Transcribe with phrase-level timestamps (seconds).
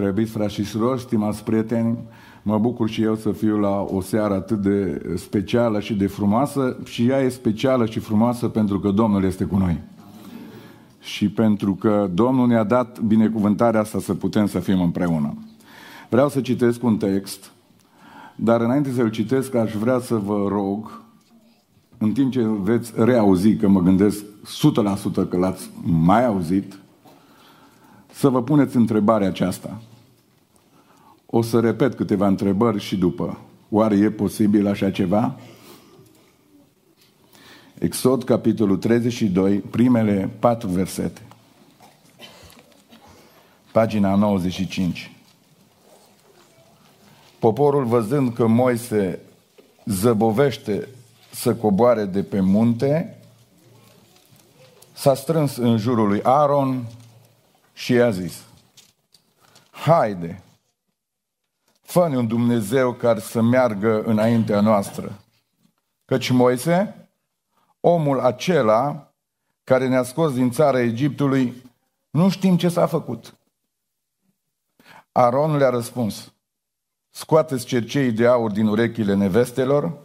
[0.00, 1.98] Preobiți frați și surori, stimați prieteni,
[2.42, 6.76] mă bucur și eu să fiu la o seară atât de specială și de frumoasă
[6.84, 9.80] și ea e specială și frumoasă pentru că Domnul este cu noi.
[11.00, 15.34] Și pentru că Domnul ne-a dat binecuvântarea asta să putem să fim împreună.
[16.08, 17.52] Vreau să citesc un text,
[18.36, 21.02] dar înainte să-l citesc aș vrea să vă rog,
[21.98, 26.78] în timp ce veți reauzi, că mă gândesc 100% că l-ați mai auzit,
[28.12, 29.80] să vă puneți întrebarea aceasta.
[31.32, 33.38] O să repet câteva întrebări și după.
[33.68, 35.38] Oare e posibil așa ceva?
[37.78, 41.20] Exod, capitolul 32, primele patru versete.
[43.72, 45.12] Pagina 95.
[47.38, 49.20] Poporul văzând că Moise
[49.84, 50.88] zăbovește
[51.30, 53.18] să coboare de pe munte,
[54.92, 56.84] s-a strâns în jurul lui Aaron
[57.72, 58.42] și i-a zis,
[59.70, 60.42] haide,
[61.90, 65.20] fă un Dumnezeu care să meargă înaintea noastră.
[66.04, 67.08] Căci Moise,
[67.80, 69.12] omul acela
[69.64, 71.62] care ne-a scos din țara Egiptului,
[72.10, 73.34] nu știm ce s-a făcut.
[75.12, 76.32] Aron le-a răspuns,
[77.08, 79.98] scoateți cercei de aur din urechile nevestelor,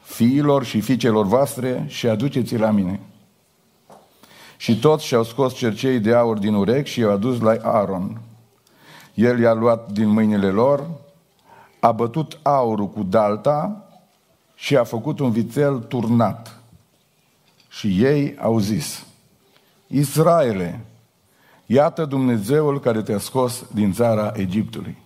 [0.00, 3.00] fiilor și fiicelor voastre și aduceți la mine.
[4.56, 8.20] Și toți și-au scos cercei de aur din urechi și i-au adus la Aaron.
[9.14, 11.06] El i-a luat din mâinile lor,
[11.80, 13.88] a bătut aurul cu dalta
[14.54, 16.60] și a făcut un vițel turnat.
[17.68, 19.06] Și ei au zis,
[19.86, 20.84] Israele,
[21.66, 24.96] iată Dumnezeul care te-a scos din țara Egiptului.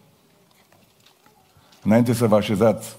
[1.82, 2.96] Înainte să vă așezați,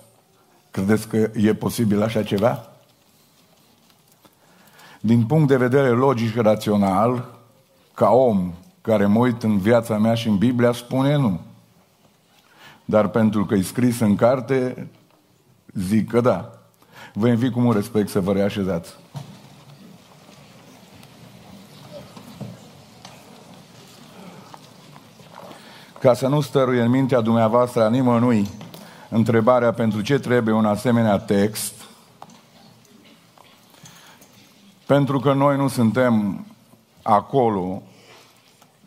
[0.72, 2.68] credeți că e posibil așa ceva?
[5.00, 7.40] Din punct de vedere logic și rațional,
[7.94, 11.40] ca om care mă uit în viața mea și în Biblia, spune nu.
[12.86, 14.88] Dar pentru că e scris în carte,
[15.74, 16.52] zic că da.
[17.14, 18.94] Vă invit cu mult respect să vă reașezați.
[26.00, 28.50] Ca să nu stăruie în mintea dumneavoastră a nimănui
[29.10, 31.74] întrebarea pentru ce trebuie un asemenea text,
[34.86, 36.46] pentru că noi nu suntem
[37.02, 37.82] acolo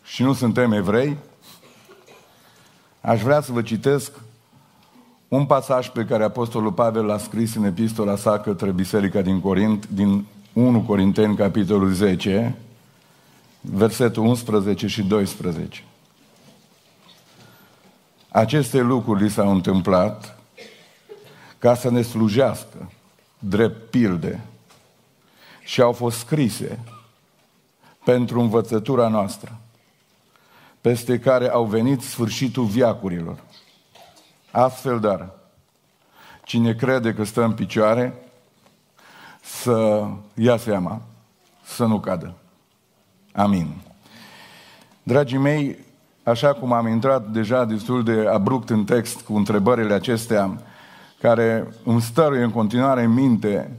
[0.03, 1.16] și nu suntem evrei,
[3.06, 4.12] aș vrea să vă citesc
[5.28, 9.89] un pasaj pe care Apostolul Pavel l-a scris în epistola sa către Biserica din Corint,
[9.89, 12.56] din 1 Corinteni, capitolul 10,
[13.61, 15.84] versetul 11 și 12.
[18.28, 20.39] Aceste lucruri li s-au întâmplat
[21.59, 22.91] ca să ne slujească
[23.39, 24.45] drept pilde
[25.65, 26.78] și au fost scrise
[28.05, 29.59] pentru învățătura noastră,
[30.86, 33.38] peste care au venit sfârșitul viacurilor.
[34.50, 35.30] Astfel, dar,
[36.44, 38.14] cine crede că stă în picioare,
[39.42, 41.00] să ia seama,
[41.64, 42.34] să nu cadă.
[43.32, 43.74] Amin.
[45.02, 45.78] Dragii mei,
[46.22, 50.62] așa cum am intrat deja destul de abrupt în text cu întrebările acestea,
[51.20, 53.70] care îmi stăruie în continuare în minte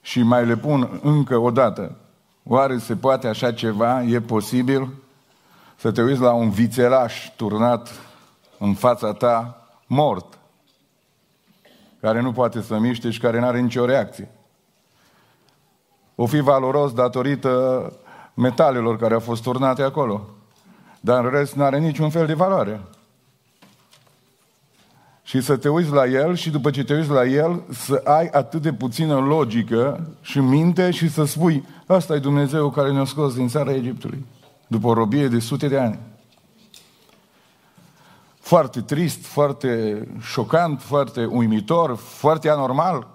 [0.00, 1.96] și mai le pun încă o dată.
[2.42, 4.02] Oare se poate așa ceva?
[4.02, 5.02] E posibil
[5.76, 7.90] să te uiți la un vițelaș turnat
[8.58, 10.38] în fața ta mort,
[12.00, 14.28] care nu poate să miște și care nu are nicio reacție.
[16.14, 17.92] O fi valoros datorită
[18.34, 20.28] metalelor care au fost turnate acolo.
[21.00, 22.80] Dar în rest nu are niciun fel de valoare.
[25.22, 28.26] Și să te uiți la el și după ce te uiți la el să ai
[28.26, 33.34] atât de puțină logică și minte și să spui asta e Dumnezeu care ne-a scos
[33.34, 34.24] din țara Egiptului
[34.66, 35.98] după o robie de sute de ani.
[38.40, 43.06] Foarte trist, foarte șocant, foarte uimitor, foarte anormal.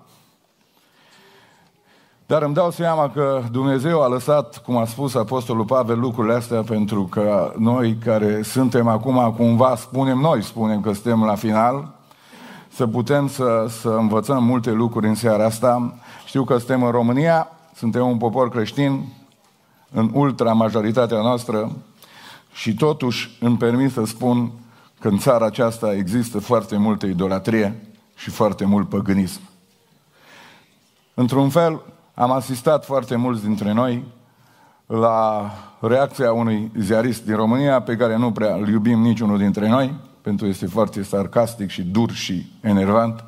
[2.25, 6.61] Dar îmi dau seama că Dumnezeu a lăsat, cum a spus Apostolul Pavel, lucrurile astea
[6.61, 11.93] pentru că noi care suntem acum cumva, spunem noi, spunem că suntem la final,
[12.69, 15.93] să putem să, să învățăm multe lucruri în seara asta.
[16.25, 19.05] Știu că suntem în România, suntem un popor creștin,
[19.91, 21.71] în ultra majoritatea noastră
[22.53, 24.51] și totuși îmi permit să spun
[24.99, 27.83] că în țara aceasta există foarte multă idolatrie
[28.15, 29.41] și foarte mult păgânism.
[31.13, 31.81] Într-un fel,
[32.13, 34.03] am asistat foarte mulți dintre noi
[34.85, 39.93] la reacția unui ziarist din România, pe care nu prea îl iubim niciunul dintre noi,
[40.21, 43.23] pentru că este foarte sarcastic și dur și enervant,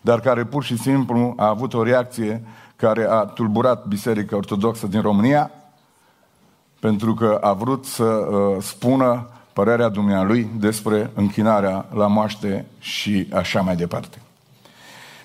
[0.00, 2.44] dar care pur și simplu a avut o reacție
[2.76, 5.50] care a tulburat Biserica Ortodoxă din România,
[6.80, 13.60] pentru că a vrut să uh, spună părerea dumnealui despre închinarea la moaște și așa
[13.60, 14.18] mai departe.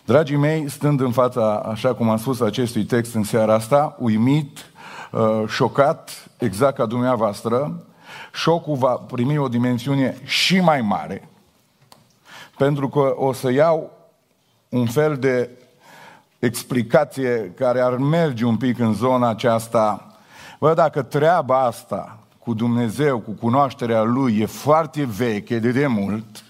[0.05, 4.71] Dragii mei, stând în fața, așa cum am spus, acestui text în seara asta, uimit,
[5.11, 7.83] uh, șocat, exact ca dumneavoastră,
[8.33, 11.29] șocul va primi o dimensiune și mai mare,
[12.57, 13.91] pentru că o să iau
[14.69, 15.49] un fel de
[16.39, 20.17] explicație care ar merge un pic în zona aceasta.
[20.59, 26.43] Bă, dacă treaba asta cu Dumnezeu, cu cunoașterea Lui, e foarte veche de demult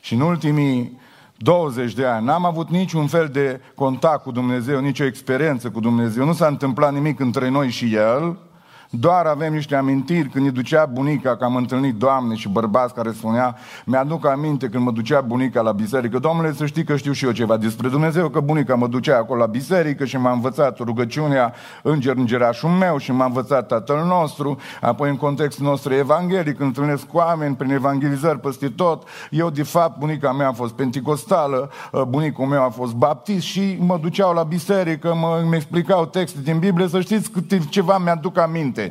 [0.00, 1.00] și în ultimii
[1.36, 6.24] 20 de ani n-am avut niciun fel de contact cu Dumnezeu, nicio experiență cu Dumnezeu,
[6.24, 8.36] nu s-a întâmplat nimic între noi și El,
[8.90, 13.12] doar avem niște amintiri când ne ducea bunica, că am întâlnit doamne și bărbați care
[13.12, 17.24] spunea, mi-aduc aminte când mă ducea bunica la biserică, domnule să știi că știu și
[17.24, 21.54] eu ceva despre Dumnezeu, că bunica mă ducea acolo la biserică și m-a învățat rugăciunea
[21.82, 27.06] înger îngerașul meu și m-a învățat tatăl nostru, apoi în contextul nostru evanghelic, când întâlnesc
[27.06, 32.04] cu oameni prin evangelizări peste tot, eu de fapt bunica mea a fost penticostală, ă,
[32.04, 36.58] bunicul meu a fost baptist și mă duceau la biserică, mă, îmi explicau texte din
[36.58, 38.85] Biblie, să știți câte ceva mi-aduc aminte.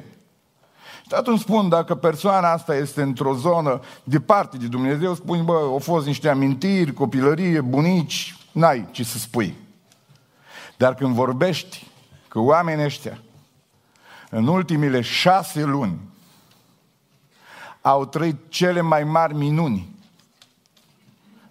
[1.07, 5.79] Și atunci spun, dacă persoana asta este într-o zonă departe de Dumnezeu, spui, bă, au
[5.79, 9.55] fost niște amintiri, copilărie, bunici, n-ai ce să spui.
[10.77, 11.87] Dar când vorbești
[12.27, 13.19] că oamenii ăștia,
[14.29, 15.99] în ultimile șase luni,
[17.81, 19.89] au trăit cele mai mari minuni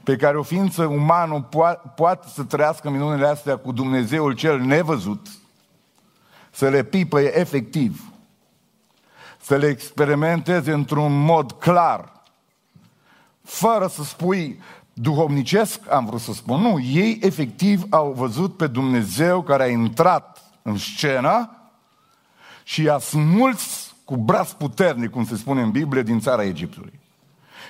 [0.03, 5.29] pe care o ființă umană poate, poate să trăiască minunile astea cu Dumnezeul cel nevăzut,
[6.51, 8.14] să le pipăie efectiv
[9.45, 12.13] să le experimenteze într-un mod clar,
[13.43, 14.61] fără să spui
[14.93, 16.61] duhovnicesc, am vrut să spun.
[16.61, 21.57] Nu, ei efectiv au văzut pe Dumnezeu care a intrat în scenă
[22.63, 27.01] și i-a smuls cu braț puternic, cum se spune în Biblie, din țara Egiptului.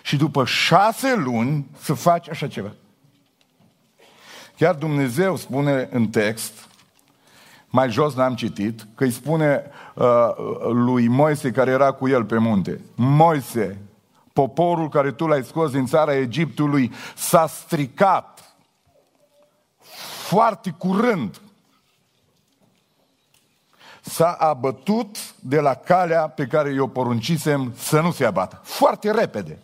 [0.03, 2.73] Și după șase luni să faci așa ceva.
[4.57, 6.53] Chiar Dumnezeu spune în text,
[7.69, 9.84] mai jos n-am citit, că îi spune uh,
[10.73, 12.81] lui Moise care era cu el pe munte.
[12.95, 13.81] Moise,
[14.33, 18.55] poporul care tu l-ai scos din țara Egiptului s-a stricat
[20.27, 21.41] foarte curând.
[24.01, 28.61] S-a abătut de la calea pe care i-o poruncisem să nu se abată.
[28.63, 29.59] Foarte repede.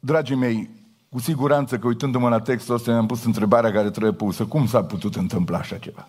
[0.00, 0.70] Dragii mei,
[1.14, 4.44] cu siguranță că uitându-mă la textul ăsta mi-am pus întrebarea care trebuie pusă.
[4.44, 6.08] Cum s-a putut întâmpla așa ceva?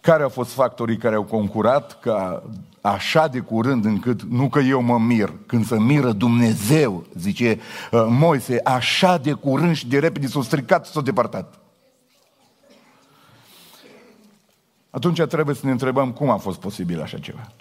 [0.00, 2.42] Care au fost factorii care au concurat ca
[2.80, 7.58] așa de curând încât, nu că eu mă mir, când se miră Dumnezeu, zice
[7.90, 11.58] uh, Moise, așa de curând și de repede s-a stricat, s-a depărtat.
[14.90, 17.52] Atunci trebuie să ne întrebăm cum a fost posibil așa ceva.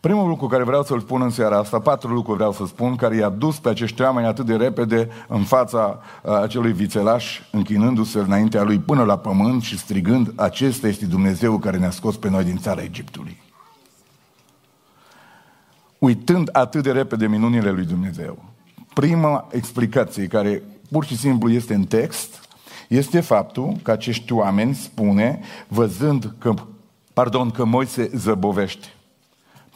[0.00, 3.16] Primul lucru care vreau să-l spun în seara asta, patru lucruri vreau să spun, care
[3.16, 6.00] i-a dus pe acești oameni atât de repede în fața
[6.42, 11.90] acelui vițelaș, închinându-se înaintea lui până la pământ și strigând, acesta este Dumnezeu care ne-a
[11.90, 13.42] scos pe noi din țara Egiptului.
[15.98, 18.44] Uitând atât de repede minunile lui Dumnezeu.
[18.94, 22.48] Prima explicație care pur și simplu este în text,
[22.88, 26.54] este faptul că acești oameni spune, văzând că,
[27.12, 28.86] pardon, că Moise zăbovește.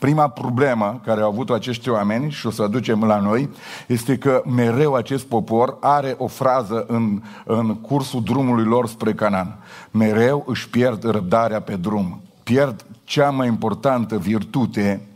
[0.02, 3.48] Prima problemă care au avut acești oameni, și o să aducem la noi,
[3.86, 9.58] este că mereu acest popor are o frază în, în cursul drumului lor spre Canaan.
[9.90, 12.20] Mereu își pierd răbdarea pe drum.
[12.42, 15.06] Pierd cea mai importantă virtute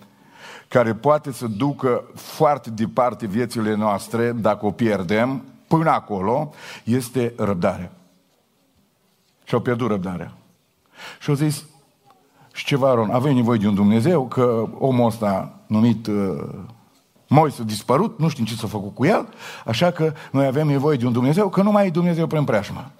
[0.69, 6.51] care poate să ducă foarte departe viețile noastre, dacă o pierdem, până acolo,
[6.85, 7.93] este răbdarea.
[9.45, 10.33] Și au pierdut răbdarea.
[11.21, 11.65] Și au zis,
[12.57, 16.15] și ceva, Aron, avem nevoie de un Dumnezeu, că omul ăsta numit uh,
[17.29, 19.29] Moise a dispărut, nu știm ce s-a făcut cu el,
[19.65, 22.91] așa că noi avem nevoie de un Dumnezeu, că nu mai e Dumnezeu prin preajmă.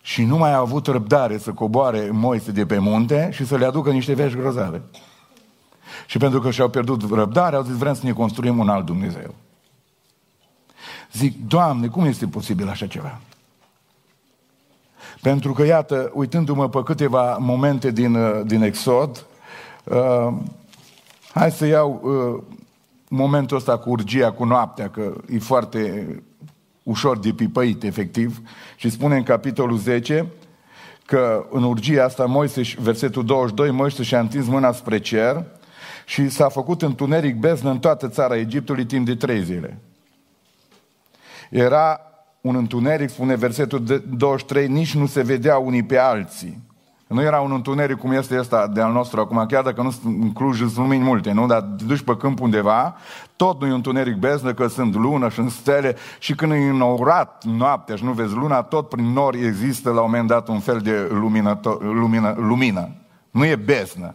[0.00, 3.64] Și nu mai a avut răbdare să coboare Moise de pe munte și să le
[3.64, 4.82] aducă niște vești grozave.
[6.06, 9.34] Și pentru că și-au pierdut răbdare, au zis, vrem să ne construim un alt Dumnezeu.
[11.12, 13.20] Zic, Doamne, cum este posibil așa ceva?
[15.24, 19.26] Pentru că, iată, uitându-mă pe câteva momente din, uh, din Exod,
[19.84, 20.32] uh,
[21.32, 22.56] hai să iau uh,
[23.08, 26.06] momentul ăsta cu urgia, cu noaptea, că e foarte
[26.82, 28.40] ușor de pipăit, efectiv,
[28.76, 30.26] și spune în capitolul 10
[31.06, 35.44] că în urgia asta, Moise, versetul 22, Moise și-a întins mâna spre cer
[36.04, 39.78] și s-a făcut întuneric beznă în toată țara Egiptului timp de trei zile.
[41.50, 42.00] Era
[42.46, 46.62] un întuneric, spune versetul 23, nici nu se vedea unii pe alții.
[47.06, 50.32] Nu era un întuneric cum este ăsta de al nostru acum, chiar dacă nu în
[50.32, 51.46] Cluj sunt lumini multe, nu?
[51.46, 52.96] Dar te duci pe câmp undeva,
[53.36, 56.56] tot nu e un întuneric beznă, că sunt lună și sunt stele și când e
[56.56, 60.60] înourat noaptea și nu vezi luna, tot prin nori există la un moment dat un
[60.60, 62.88] fel de lumină, lumină, lumină.
[63.30, 64.14] Nu e beznă.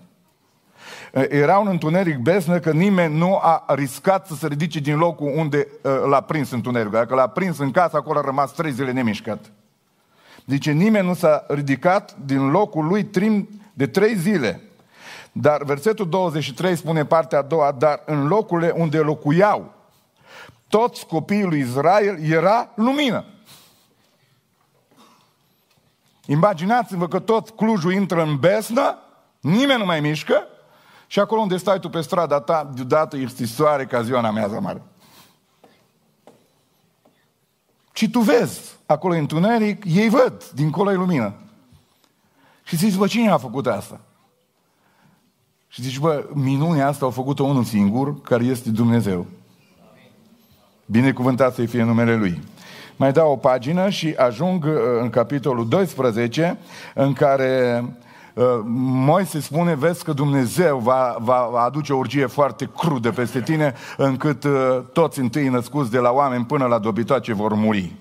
[1.12, 5.68] Era un întuneric beznă că nimeni nu a riscat să se ridice din locul unde
[6.08, 6.98] l-a prins întunericul.
[6.98, 9.52] Dacă l-a prins în casă, acolo a rămas trei zile nemișcat.
[10.46, 14.62] Zice, nimeni nu s-a ridicat din locul lui trim de trei zile.
[15.32, 19.74] Dar versetul 23 spune partea a doua, dar în locurile unde locuiau
[20.68, 23.26] toți copiii lui Israel era lumină.
[26.26, 28.98] Imaginați-vă că tot Clujul intră în besnă,
[29.40, 30.48] nimeni nu mai mișcă
[31.12, 34.60] și acolo unde stai tu pe strada ta, deodată este soare ca ziua în amiază
[34.60, 34.82] mare.
[37.94, 41.34] Și tu vezi, acolo e întuneric, ei văd, dincolo e lumină.
[42.64, 44.00] Și zici, bă, cine a făcut asta?
[45.68, 49.26] Și zici, bă, minunea asta a făcut-o unul singur, care este Dumnezeu.
[50.86, 52.42] Binecuvântat să-i fie numele Lui.
[52.96, 56.58] Mai dau o pagină și ajung uh, în capitolul 12,
[56.94, 57.90] în care uh,
[58.66, 63.74] Moise spune, vezi că Dumnezeu va, va, va aduce o urgie foarte crudă peste tine,
[63.98, 64.52] încât uh,
[64.94, 67.96] toți întâi născuți de la oameni până la dobitoace vor muri.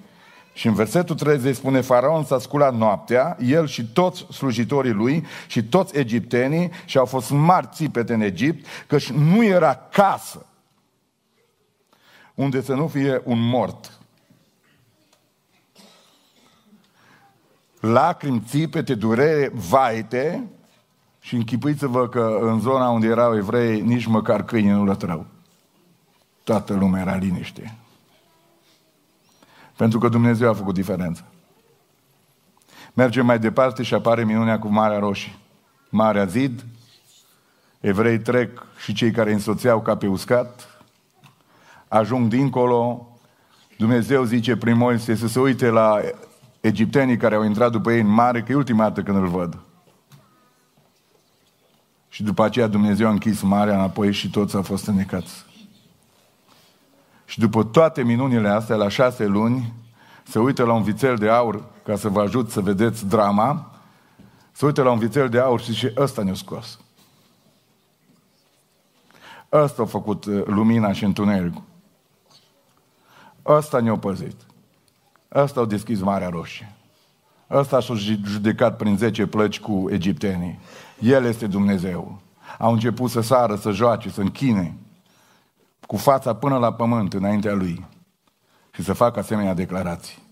[0.53, 5.65] Și în versetul 30 spune, Faraon s-a sculat noaptea, el și toți slujitorii lui și
[5.65, 10.47] toți egiptenii și au fost mari țipete în Egipt, căci nu era casă
[12.35, 13.98] unde să nu fie un mort.
[17.81, 20.49] Lacrimi, țipete, durere, vaite
[21.21, 25.27] și închipuiți-vă că în zona unde erau evrei nici măcar câini nu lătrău.
[26.45, 27.77] Toată lumea era liniște.
[29.77, 31.25] Pentru că Dumnezeu a făcut diferență.
[32.95, 35.37] Mergem mai departe și apare minunea cu Marea Roșie.
[35.89, 36.65] Marea Zid,
[37.81, 40.83] evrei trec și cei care însoțeau ca pe uscat,
[41.89, 43.09] ajung dincolo,
[43.77, 46.01] Dumnezeu zice prin Moise să se uite la
[46.61, 49.59] egiptenii care au intrat după ei în mare, că e ultima dată când îl văd.
[52.09, 55.45] Și după aceea Dumnezeu a închis marea înapoi și toți au fost înnecați.
[57.25, 59.73] Și după toate minunile astea, la șase luni,
[60.23, 63.71] se uită la un vițel de aur, ca să vă ajut să vedeți drama,
[64.53, 66.79] se uită la un vițel de aur și zice, ăsta ne-a scos.
[69.53, 71.63] Ăsta a făcut uh, lumina și întunericul.
[73.47, 74.48] Ăsta ne-a păzit.
[75.35, 76.73] Ăsta a deschis Marea Roșie.
[77.51, 77.95] Ăsta s-a
[78.25, 80.59] judecat prin zece plăci cu egiptenii.
[80.99, 82.21] El este Dumnezeu.
[82.59, 84.77] Au început să sară, să joace, să închine
[85.87, 87.87] cu fața până la pământ înaintea lui
[88.71, 90.27] și să facă asemenea declarații.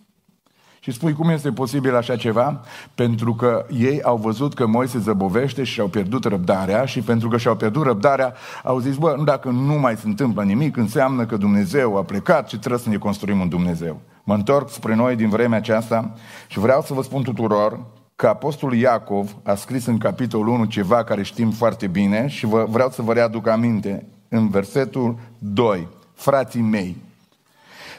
[0.80, 2.60] Și spui cum este posibil așa ceva?
[2.94, 7.36] Pentru că ei au văzut că Moise zăbovește și și-au pierdut răbdarea și pentru că
[7.36, 11.96] și-au pierdut răbdarea au zis, bă, dacă nu mai se întâmplă nimic, înseamnă că Dumnezeu
[11.96, 14.00] a plecat și trebuie să ne construim un Dumnezeu.
[14.26, 16.14] Mă întorc spre noi din vremea aceasta
[16.46, 17.80] și vreau să vă spun tuturor
[18.16, 22.64] că Apostolul Iacov a scris în capitolul 1 ceva care știm foarte bine și vă,
[22.68, 26.96] vreau să vă readuc aminte în versetul 2, frații mei,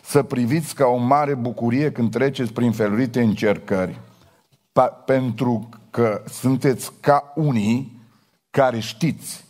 [0.04, 4.00] să priviți ca o mare bucurie când treceți prin felurite încercări,
[4.72, 8.02] pa- pentru că sunteți ca unii
[8.50, 9.46] care știți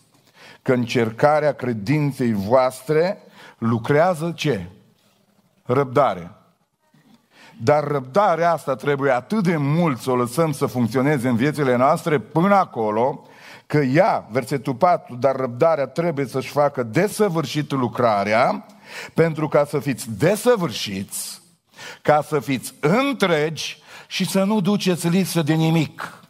[0.62, 3.18] că încercarea credinței voastre
[3.58, 4.66] lucrează ce?
[5.64, 6.37] Răbdare.
[7.64, 12.20] Dar răbdarea asta trebuie atât de mult să o lăsăm să funcționeze în viețile noastre
[12.20, 13.28] până acolo,
[13.66, 18.66] că ea, versetul 4, dar răbdarea trebuie să-și facă desăvârșit lucrarea,
[19.14, 21.42] pentru ca să fiți desăvârșiți,
[22.02, 26.22] ca să fiți întregi și să nu duceți lipsă de nimic.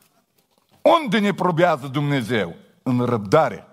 [0.82, 2.56] Unde ne probează Dumnezeu?
[2.84, 3.67] În răbdare.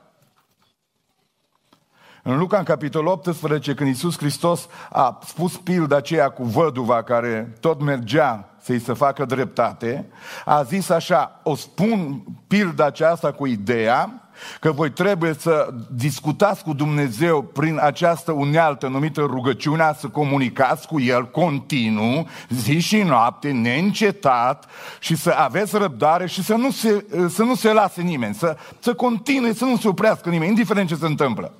[2.26, 7.56] În Luca, în capitolul 18, când Iisus Hristos a spus pilda aceea cu văduva care
[7.60, 10.06] tot mergea să-i se facă dreptate,
[10.44, 14.28] a zis așa, o spun pilda aceasta cu ideea
[14.60, 21.00] că voi trebuie să discutați cu Dumnezeu prin această unealtă numită rugăciunea, să comunicați cu
[21.00, 24.66] El continuu, zi și noapte, neîncetat
[24.98, 28.94] și să aveți răbdare și să nu se, să nu se lase nimeni, să, să
[28.94, 31.52] continue, să nu se oprească nimeni, indiferent ce se întâmplă.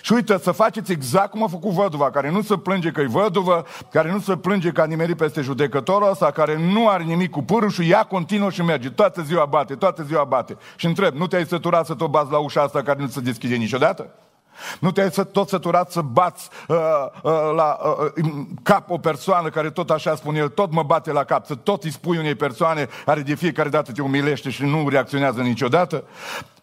[0.00, 3.06] Și uite, să faceți exact cum a făcut văduva, care nu se plânge că e
[3.06, 7.30] văduvă, care nu se plânge că a nimerit peste judecătorul ăsta, care nu are nimic
[7.30, 8.90] cu pârâul și ea continuă și merge.
[8.90, 10.56] Toată ziua bate, toată ziua bate.
[10.76, 13.54] Și întreb, nu te-ai săturat să tot bați la ușa asta care nu se deschide
[13.54, 14.10] niciodată?
[14.80, 16.76] Nu te-ai tot săturat să bați uh,
[17.22, 17.78] uh, la
[18.16, 18.24] uh,
[18.62, 21.84] cap o persoană care tot așa spune el, tot mă bate la cap, să tot
[21.84, 26.04] îi spui unei persoane care de fiecare dată te umilește și nu reacționează niciodată?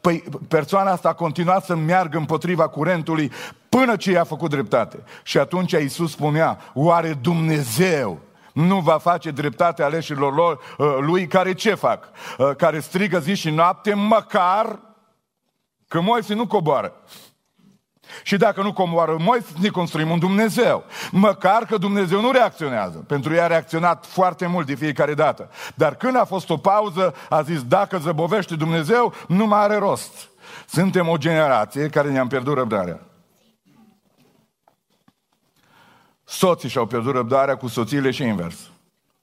[0.02, 3.32] Păi persoana asta a continuat să meargă împotriva curentului
[3.70, 5.04] până ce i-a făcut dreptate.
[5.24, 8.20] Și atunci Iisus spunea, oare Dumnezeu
[8.54, 12.10] nu va face dreptate aleșilor lor, uh, lui care ce fac?
[12.38, 14.80] Uh, care strigă zi și noapte, măcar
[15.88, 16.94] că Moise nu coboară.
[18.24, 20.84] Și dacă nu comoară Moise, ne construim un Dumnezeu.
[21.12, 22.98] Măcar că Dumnezeu nu reacționează.
[23.08, 25.50] Pentru ea a reacționat foarte mult de fiecare dată.
[25.76, 30.30] Dar când a fost o pauză, a zis, dacă zăbovește Dumnezeu, nu mai are rost.
[30.68, 33.00] Suntem o generație care ne-am pierdut răbdarea.
[36.24, 38.72] Soții și-au pierdut răbdarea cu soțiile și invers.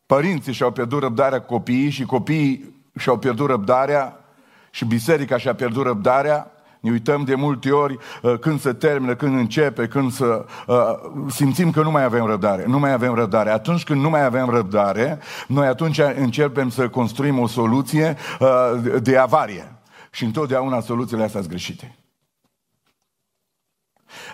[0.07, 4.25] Părinții și-au pierdut răbdarea cu copiii și copiii și-au pierdut răbdarea
[4.71, 9.39] și biserica și-a pierdut răbdarea ne uităm de multe ori uh, când se termină, când
[9.39, 10.77] începe, când să uh,
[11.29, 12.65] simțim că nu mai avem răbdare.
[12.67, 13.51] Nu mai avem răbdare.
[13.51, 18.49] Atunci când nu mai avem răbdare, noi atunci începem să construim o soluție uh,
[19.03, 19.75] de avarie.
[20.11, 22.00] Și întotdeauna soluțiile astea sunt greșite.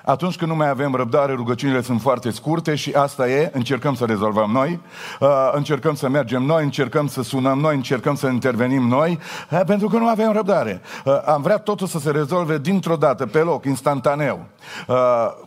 [0.05, 4.05] Atunci când nu mai avem răbdare, rugăciunile sunt foarte scurte și asta e, încercăm să
[4.05, 4.81] rezolvăm noi,
[5.21, 9.19] uh, încercăm să mergem noi, încercăm să sunăm noi, încercăm să intervenim noi,
[9.51, 10.81] uh, pentru că nu avem răbdare.
[11.05, 14.45] Uh, am vrea totul să se rezolve dintr-o dată, pe loc, instantaneu.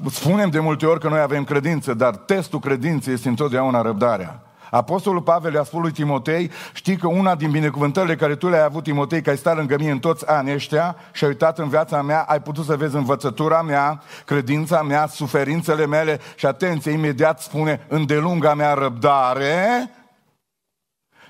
[0.09, 4.48] Spunem de multe ori că noi avem credință, dar testul credinței este întotdeauna răbdarea.
[4.69, 8.83] Apostolul Pavel i-a spus lui Timotei, știi că una din binecuvântările care tu le-ai avut,
[8.83, 12.01] Timotei, că ai stat lângă mine în toți anii ăștia și ai uitat în viața
[12.01, 17.85] mea, ai putut să vezi învățătura mea, credința mea, suferințele mele și atenție, imediat spune,
[17.87, 19.89] îndelunga mea răbdare,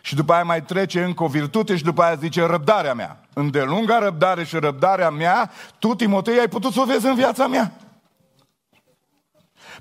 [0.01, 3.19] și după aia mai trece încă o virtute și după aia zice răbdarea mea.
[3.33, 7.71] Îndelunga răbdare și răbdarea mea, tu, Timotei, ai putut să o vezi în viața mea.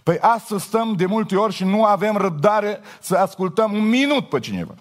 [0.03, 4.39] Păi astăzi stăm de multe ori și nu avem răbdare să ascultăm un minut pe
[4.41, 4.75] cineva.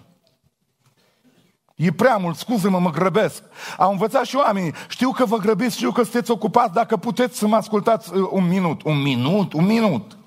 [1.78, 3.42] E prea mult, scuze-mă, mă grăbesc.
[3.76, 4.72] Au învățat și oamenii.
[4.88, 8.48] Știu că vă grăbiți, știu că sunteți ocupați, dacă puteți să mă ascultați uh, un
[8.48, 8.82] minut.
[8.84, 10.18] Un minut, un minut.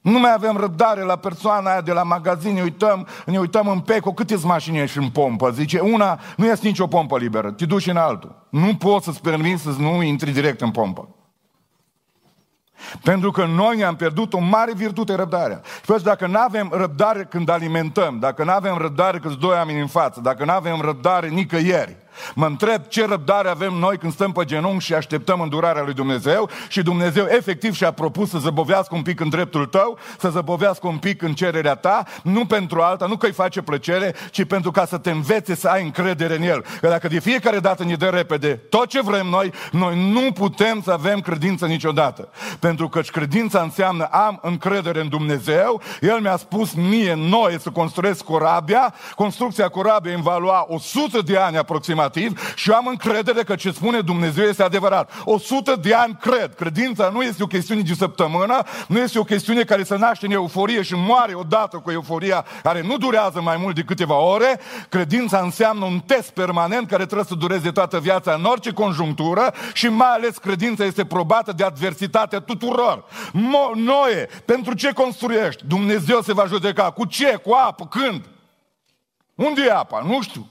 [0.00, 3.80] Nu mai avem răbdare la persoana aia de la magazin, ne uităm, ne uităm în
[3.80, 5.50] peco, câte mașini ești în pompă?
[5.50, 8.46] Zice, una, nu este nicio pompă liberă, te duci în altul.
[8.50, 11.08] Nu poți să-ți permiți să nu intri direct în pompă.
[13.02, 15.60] Pentru că noi am pierdut o mare virtute, răbdarea.
[15.64, 19.80] Și păi, dacă nu avem răbdare când alimentăm, dacă nu avem răbdare când doi oameni
[19.80, 21.96] în față, dacă nu avem răbdare nicăieri,
[22.34, 26.48] Mă întreb ce răbdare avem noi când stăm pe genunchi și așteptăm îndurarea lui Dumnezeu
[26.68, 30.98] și Dumnezeu efectiv și-a propus să zăbovească un pic în dreptul tău, să zăbovească un
[30.98, 34.86] pic în cererea ta, nu pentru alta, nu că îi face plăcere, ci pentru ca
[34.86, 36.64] să te învețe să ai încredere în El.
[36.80, 40.82] Că dacă de fiecare dată ne dă repede tot ce vrem noi, noi nu putem
[40.82, 42.28] să avem credință niciodată.
[42.58, 48.24] Pentru că credința înseamnă am încredere în Dumnezeu, El mi-a spus mie, noi, să construiesc
[48.24, 53.42] corabia, construcția corabiei îmi va lua 100 de ani aproximativ afirmativ și eu am încredere
[53.42, 55.12] că ce spune Dumnezeu este adevărat.
[55.24, 56.54] O sută de ani cred.
[56.54, 60.32] Credința nu este o chestiune de săptămână, nu este o chestiune care să naște în
[60.32, 64.60] euforie și moare odată cu euforia care nu durează mai mult de câteva ore.
[64.88, 69.88] Credința înseamnă un test permanent care trebuie să dureze toată viața în orice conjunctură și
[69.88, 73.04] mai ales credința este probată de adversitatea tuturor.
[73.28, 75.62] Mo- Noe, pentru ce construiești?
[75.66, 76.90] Dumnezeu se va judeca.
[76.90, 77.40] Cu ce?
[77.42, 77.86] Cu apă?
[77.86, 78.24] Când?
[79.34, 80.02] Unde e apa?
[80.06, 80.46] Nu știu.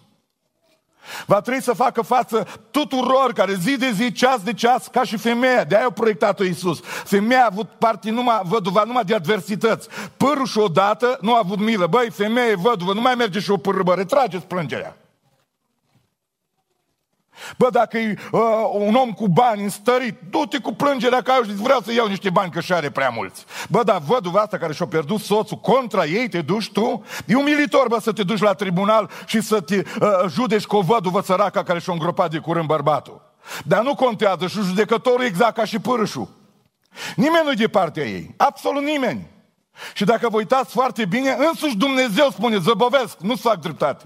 [1.25, 5.17] Va trebui să facă față tuturor care zi de zi, ceas de ceas, ca și
[5.17, 5.63] femeia.
[5.63, 6.79] De-aia a proiectat-o Iisus.
[6.83, 9.87] Femeia a avut parte numai, văduva numai de adversități.
[10.17, 11.87] Pârâșul odată nu a avut milă.
[11.87, 14.97] Băi, femeie, văduvă, nu mai merge și o pârâbă, retrageți plângerea.
[17.57, 21.55] Bă, dacă e uh, un om cu bani înstărit, du-te cu plângerea ca eu și
[21.55, 23.45] vreau să iau niște bani că și are prea mulți.
[23.69, 27.03] Bă, dar văduva asta care și-a pierdut soțul, contra ei te duci tu?
[27.25, 30.81] E umilitor, bă, să te duci la tribunal și să te uh, judeci cu o
[30.81, 33.21] văduvă săraca care și-a îngropat de curând bărbatul.
[33.63, 36.27] Dar nu contează și judecătorul exact ca și pârâșul.
[37.15, 38.33] Nimeni nu e de partea ei.
[38.37, 39.27] Absolut nimeni.
[39.93, 44.05] Și dacă vă uitați foarte bine, însuși Dumnezeu spune, zăbovesc, nu-ți fac dreptate.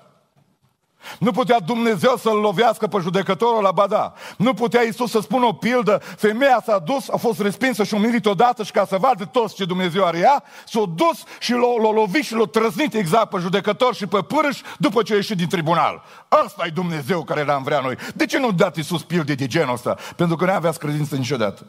[1.19, 4.13] Nu putea Dumnezeu să-l lovească pe judecătorul la Bada.
[4.37, 6.01] Nu putea Isus să spună o pildă.
[6.17, 9.65] Femeia s-a dus, a fost respinsă și umilit odată și ca să vadă toți ce
[9.65, 14.07] Dumnezeu are ea, s-a dus și l-a, lovit și l-a trăznit exact pe judecător și
[14.07, 16.03] pe pârâș după ce a ieșit din tribunal.
[16.45, 17.95] Ăsta e Dumnezeu care l-am vrea noi.
[18.15, 19.97] De ce nu dați Isus pilde de genul ăsta?
[20.15, 21.65] Pentru că nu aveați credință niciodată.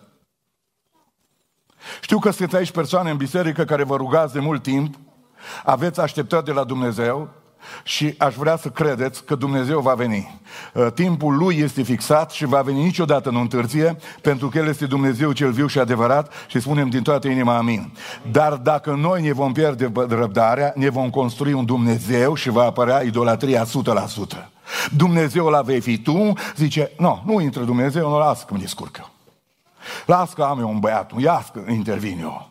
[2.00, 4.94] Știu că sunteți aici persoane în biserică care vă rugați de mult timp,
[5.64, 7.28] aveți așteptări de la Dumnezeu,
[7.82, 10.40] și aș vrea să credeți că Dumnezeu va veni.
[10.74, 14.86] Uh, timpul Lui este fixat și va veni niciodată nu întârzie, pentru că El este
[14.86, 17.92] Dumnezeu cel viu și adevărat și spunem din toată inima amin.
[18.30, 23.02] Dar dacă noi ne vom pierde răbdarea, ne vom construi un Dumnezeu și va apărea
[23.02, 23.68] idolatria 100%.
[24.96, 29.10] Dumnezeu la vei fi tu, zice, nu, nu intră Dumnezeu, nu lasă că mă descurcă.
[30.06, 32.50] Las că am eu un băiat, ia că intervin eu.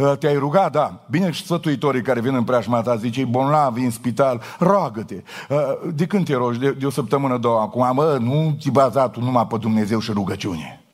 [0.00, 1.00] Uh, te-ai rugat, da.
[1.10, 5.22] Bine și sfătuitorii care vin în preajma ta, zice, bolnav, în spital, roagă-te.
[5.48, 5.58] Uh,
[5.94, 6.58] de când te rogi?
[6.58, 7.60] De, de o săptămână, două.
[7.60, 10.84] Acum, mă, nu ți bazat numai pe Dumnezeu și rugăciune.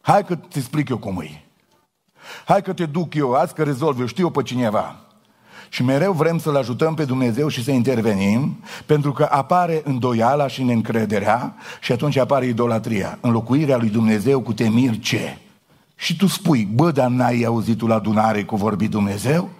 [0.00, 1.44] Hai că te explic eu cum e.
[2.44, 4.96] Hai că te duc eu, azi că rezolv eu, știu pe cineva.
[5.68, 10.62] Și mereu vrem să-L ajutăm pe Dumnezeu și să intervenim, pentru că apare îndoiala și
[10.62, 13.18] neîncrederea și atunci apare idolatria.
[13.20, 15.38] Înlocuirea lui Dumnezeu cu temir ce?
[15.96, 19.50] Și tu spui, bă, dar n-ai auzit tu la adunare cu vorbit Dumnezeu?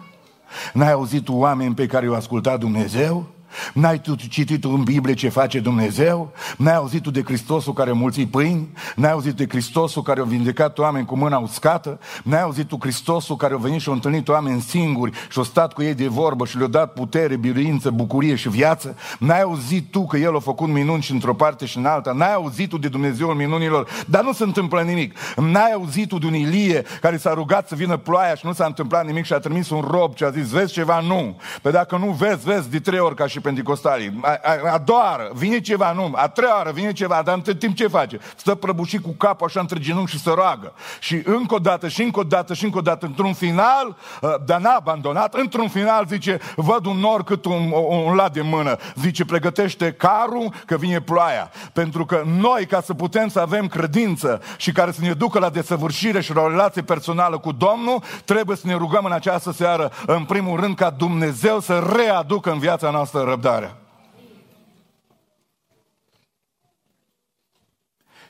[0.73, 3.34] N-ai auzit tu oameni pe care i-au ascultat Dumnezeu?
[3.75, 6.33] N-ai tu citit în Biblie ce face Dumnezeu?
[6.57, 8.69] N-ai auzit tu de Hristosul care mulți pâini?
[8.97, 11.99] N-ai auzit de Hristosul care a vindecat oameni cu mâna uscată?
[12.25, 15.73] N-ai auzit tu Hristosul care a venit și a întâlnit oameni singuri și a stat
[15.73, 18.97] cu ei de vorbă și le-a dat putere, biruință, bucurie și viață?
[19.19, 22.13] N-ai auzit tu că El a făcut minuni și într-o parte și în alta?
[22.13, 23.89] N-ai auzit tu de Dumnezeul minunilor?
[24.07, 25.17] Dar nu se întâmplă nimic.
[25.37, 28.65] N-ai auzit tu de un Ilie care s-a rugat să vină ploaia și nu s-a
[28.65, 31.01] întâmplat nimic și a trimis un rob și a zis, vezi ceva?
[31.01, 31.37] Nu.
[31.63, 34.21] Pe dacă nu vezi, vezi de trei ori ca și pentecostalii.
[34.23, 37.55] A, a, a doua oară vine ceva, nu, a treia oară vine ceva, dar între
[37.55, 38.19] timp ce face?
[38.37, 40.73] Stă prăbușit cu capul așa între genunchi și se roagă.
[41.01, 44.35] Și încă o dată, și încă o dată, și încă o dată, într-un final, uh,
[44.47, 47.73] dar n-a abandonat, într-un final zice, văd un nor cât un,
[48.07, 48.77] un lat de mână.
[48.95, 51.51] Zice, pregătește carul că vine ploaia.
[51.73, 55.51] Pentru că noi, ca să putem să avem credință și care să ne ducă la
[55.51, 59.91] desăvârșire și la o relație personală cu Domnul, trebuie să ne rugăm în această seară,
[60.07, 63.77] în primul rând, ca Dumnezeu să readucă în viața noastră răbdarea.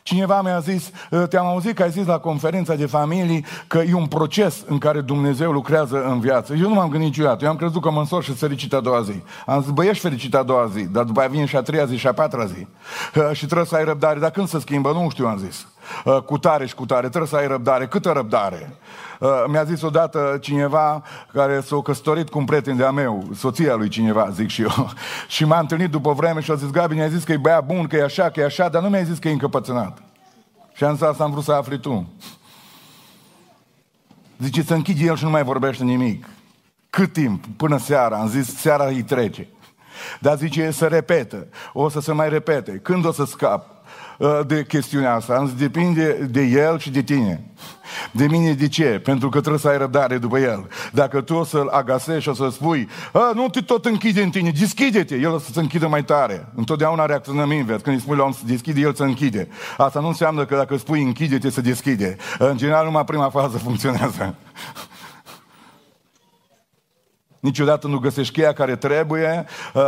[0.03, 3.95] Cineva mi-a zis, ă, te-am auzit că ai zis la conferința de familii că e
[3.95, 6.55] un proces în care Dumnezeu lucrează în viață.
[6.55, 7.45] Eu nu m-am gândit niciodată.
[7.45, 9.23] Eu am crezut că mă însor și fericit a doua zi.
[9.47, 11.85] Am zis, băi, ești fericit a doua zi, dar după aia vine și a treia
[11.85, 12.67] zi și a patra zi.
[13.17, 14.19] Ă, și trebuie să ai răbdare.
[14.19, 14.93] Dar când se schimbă?
[14.93, 15.67] Nu știu, am zis.
[16.07, 17.09] Ă, cu tare și cu tare.
[17.09, 17.87] Trebuie să ai răbdare.
[17.87, 18.77] Câtă răbdare?
[19.21, 23.89] Uh, mi-a zis odată cineva care s-a căsătorit cu un prieten de-a meu, soția lui
[23.89, 24.91] cineva, zic și eu.
[25.29, 27.87] și m-a întâlnit după vreme și a zis, Gabi, mi-a zis că e băiat bun,
[27.87, 30.03] că e așa, că e așa, dar nu mi-a zis că e încăpățânat.
[30.73, 32.09] Și am zis, asta am vrut să afli tu.
[34.39, 36.29] Zice, să închide el și nu mai vorbește nimic.
[36.91, 37.45] Cât timp?
[37.57, 38.17] Până seara.
[38.17, 39.49] Am zis, seara îi trece.
[40.21, 41.47] Dar zice, să repetă.
[41.73, 42.73] O să se mai repete.
[42.83, 43.74] Când o să scap?
[44.19, 45.35] Uh, de chestiunea asta.
[45.35, 47.45] Am zis, depinde de el și de tine.
[48.11, 48.85] De mine de ce?
[48.85, 50.69] Pentru că trebuie să ai răbdare după el.
[50.93, 52.89] Dacă tu o să-l agasezi și o să spui,
[53.35, 56.49] nu te tot închide în tine, deschide-te, el o să se închidă mai tare.
[56.55, 57.83] Întotdeauna reacționăm invers.
[57.83, 59.49] Când îi spui la om să deschide, el se închide.
[59.77, 62.17] Asta nu înseamnă că dacă spui închide-te, să deschide.
[62.39, 64.35] În general, numai prima fază funcționează
[67.45, 69.83] niciodată nu găsești cheia care trebuie, uh,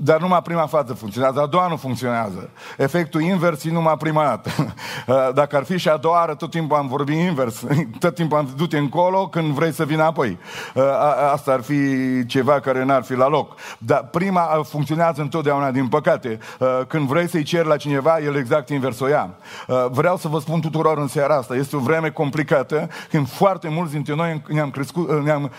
[0.00, 2.50] dar numai prima fază funcționează, a doua nu funcționează.
[2.76, 4.50] Efectul invers e numai prima dată.
[5.06, 7.64] Uh, dacă ar fi și a doua oară, tot timpul am vorbit invers,
[7.98, 10.38] tot timpul am du încolo când vrei să vină apoi.
[10.74, 10.82] Uh,
[11.32, 11.76] asta ar fi
[12.26, 13.54] ceva care n-ar fi la loc.
[13.78, 16.38] Dar prima funcționează întotdeauna, din păcate.
[16.88, 19.30] Când vrei să-i ceri la cineva, el exact invers o ia.
[19.90, 23.92] Vreau să vă spun tuturor în seara asta, este o vreme complicată, când foarte mulți
[23.92, 25.50] dintre noi ne-am, crescut, ne-am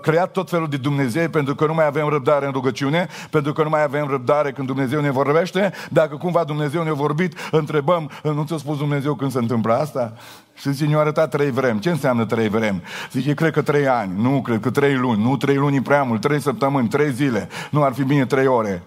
[0.00, 3.62] creat tot felul de Dumnezeu pentru că nu mai avem răbdare în rugăciune, pentru că
[3.62, 5.72] nu mai avem răbdare când Dumnezeu ne vorbește.
[5.90, 10.12] Dacă cumva Dumnezeu ne-a vorbit, întrebăm, nu ți-a spus Dumnezeu când se întâmplă asta?
[10.54, 11.80] Și zice, ne-a arătat trei vremi.
[11.80, 12.82] Ce înseamnă trei vremi?
[13.12, 14.12] Zice, cred că trei ani.
[14.22, 15.22] Nu, cred că trei luni.
[15.22, 16.20] Nu, trei luni prea mult.
[16.20, 17.48] Trei săptămâni, trei zile.
[17.70, 18.82] Nu ar fi bine trei ore.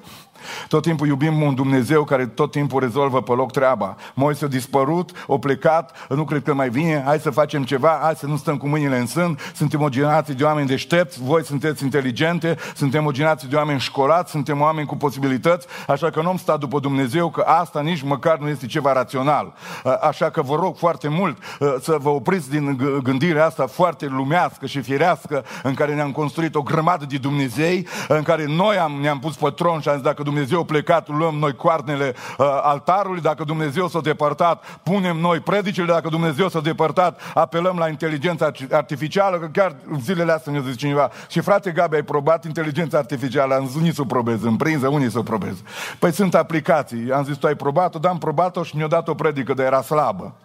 [0.68, 3.96] Tot timpul iubim un Dumnezeu care tot timpul rezolvă pe loc treaba.
[4.14, 8.16] Moise a dispărut, a plecat, nu cred că mai vine, hai să facem ceva, hai
[8.16, 11.84] să nu stăm cu mâinile în sân, suntem o generație de oameni deștepți, voi sunteți
[11.84, 16.38] inteligente, suntem o generație de oameni școlați, suntem oameni cu posibilități, așa că nu am
[16.38, 19.54] stat după Dumnezeu, că asta nici măcar nu este ceva rațional.
[20.02, 21.38] Așa că vă rog foarte mult
[21.82, 26.62] să vă opriți din gândirea asta foarte lumească și firească, în care ne-am construit o
[26.62, 30.24] grămadă de Dumnezei, în care noi am, ne-am pus pe tron și am zis, dacă
[30.32, 35.86] Dumnezeu a plecat, luăm noi coarnele uh, altarului, dacă Dumnezeu s-a depărtat, punem noi predicile,
[35.86, 41.10] dacă Dumnezeu s-a depărtat, apelăm la inteligența artificială, că chiar zilele astea ne zice cineva,
[41.30, 43.56] și frate Gabi, ai probat inteligența artificială?
[43.56, 45.56] Am zis, unii să o probez, în prinză, unii să o probez.
[46.00, 47.12] Păi sunt aplicații.
[47.12, 48.00] Am zis, tu ai probat-o?
[48.00, 50.36] Da, am probat-o și mi-a dat o predică, dar era slabă.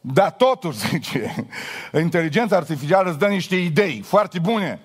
[0.00, 1.46] Dar totuși, zice,
[1.92, 4.80] inteligența artificială îți dă niște idei foarte bune.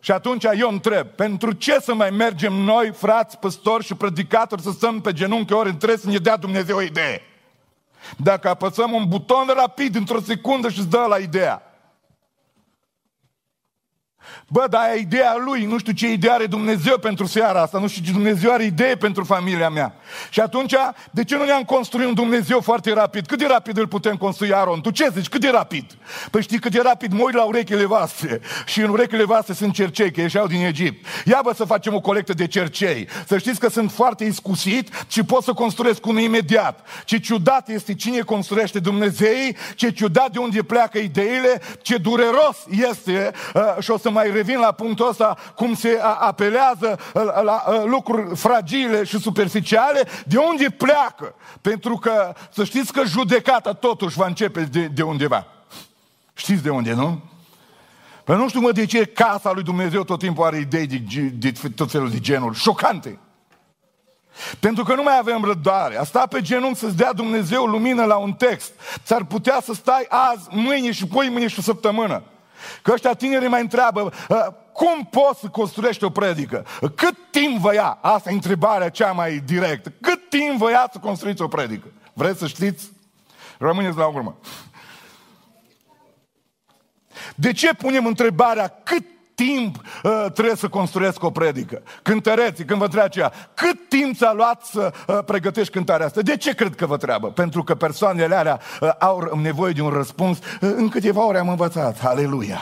[0.00, 4.70] Și atunci eu întreb, pentru ce să mai mergem noi, frați, păstori și predicatori, să
[4.70, 7.22] stăm pe genunchi ori între să ne dea Dumnezeu o idee?
[8.16, 11.62] Dacă apăsăm un buton rapid, într-o secundă și îți dă la ideea.
[14.52, 17.88] Bă, dar aia ideea lui, nu știu ce idee are Dumnezeu pentru seara asta, nu
[17.88, 19.94] știu ce Dumnezeu are idee pentru familia mea.
[20.30, 20.74] Și atunci,
[21.10, 23.26] de ce nu ne-am construit un Dumnezeu foarte rapid?
[23.26, 24.80] Cât de rapid îl putem construi, Aron?
[24.80, 25.28] Tu ce zici?
[25.28, 25.84] Cât de rapid?
[26.30, 29.72] Păi știi cât de rapid mă uit la urechile voastre și în urechile voastre sunt
[29.72, 31.06] cercei, că ieșeau din Egipt.
[31.24, 33.08] Ia bă să facem o colectă de cercei.
[33.26, 36.86] Să știți că sunt foarte iscusit și pot să construiesc unul imediat.
[37.04, 43.30] Ce ciudat este cine construiește Dumnezei, ce ciudat de unde pleacă ideile, ce dureros este
[43.54, 48.36] uh, și o să mai revin la punctul ăsta, cum se apelează la, la lucruri
[48.36, 51.34] fragile și superficiale, de unde pleacă?
[51.60, 55.46] Pentru că să știți că judecata totuși va începe de, de undeva.
[56.34, 57.20] Știți de unde, nu?
[58.24, 60.96] Păi nu știu mă de ce casa lui Dumnezeu tot timpul are idei de,
[61.38, 63.18] de, de tot felul de genuri șocante.
[64.60, 65.98] Pentru că nu mai avem răbdare.
[65.98, 68.72] A sta pe genunchi să-ți dea Dumnezeu lumină la un text.
[69.04, 72.22] Ți-ar putea să stai azi, mâine și poi mâine și o săptămână.
[72.82, 76.66] Că ăștia tineri mai întreabă, ă, cum poți să construiești o predică?
[76.94, 77.98] Cât timp vă ia?
[78.00, 79.92] Asta e întrebarea cea mai directă.
[80.00, 81.86] Cât timp vă ia să construiți o predică?
[82.12, 82.90] Vreți să știți?
[83.58, 84.38] Rămâneți la urmă.
[87.34, 89.04] De ce punem întrebarea cât
[89.44, 91.82] timp uh, trebuie să construiesc o predică?
[92.02, 96.20] Cântăreții, când vă întreabă aceea, cât timp ți-a luat să uh, pregătești cântarea asta?
[96.20, 97.30] De ce cred că vă treabă?
[97.30, 100.38] Pentru că persoanele alea uh, au nevoie de un răspuns.
[100.38, 102.04] Uh, în câteva ore am învățat.
[102.04, 102.60] Aleluia!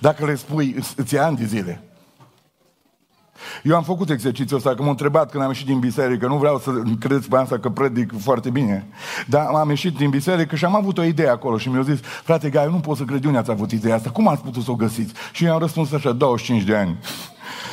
[0.00, 1.89] Dacă le spui, îți ia ani de zile.
[3.62, 6.58] Eu am făcut exercițiul ăsta, că m-au întrebat când am ieșit din biserică, nu vreau
[6.58, 8.88] să credeți pe asta că predic foarte bine,
[9.26, 12.50] dar am ieșit din biserică și am avut o idee acolo și mi-au zis, frate
[12.50, 14.74] Gai, nu pot să cred unde ați avut ideea asta, cum ați putut să o
[14.74, 15.12] găsiți?
[15.32, 16.98] Și eu am răspuns așa, 25 de ani.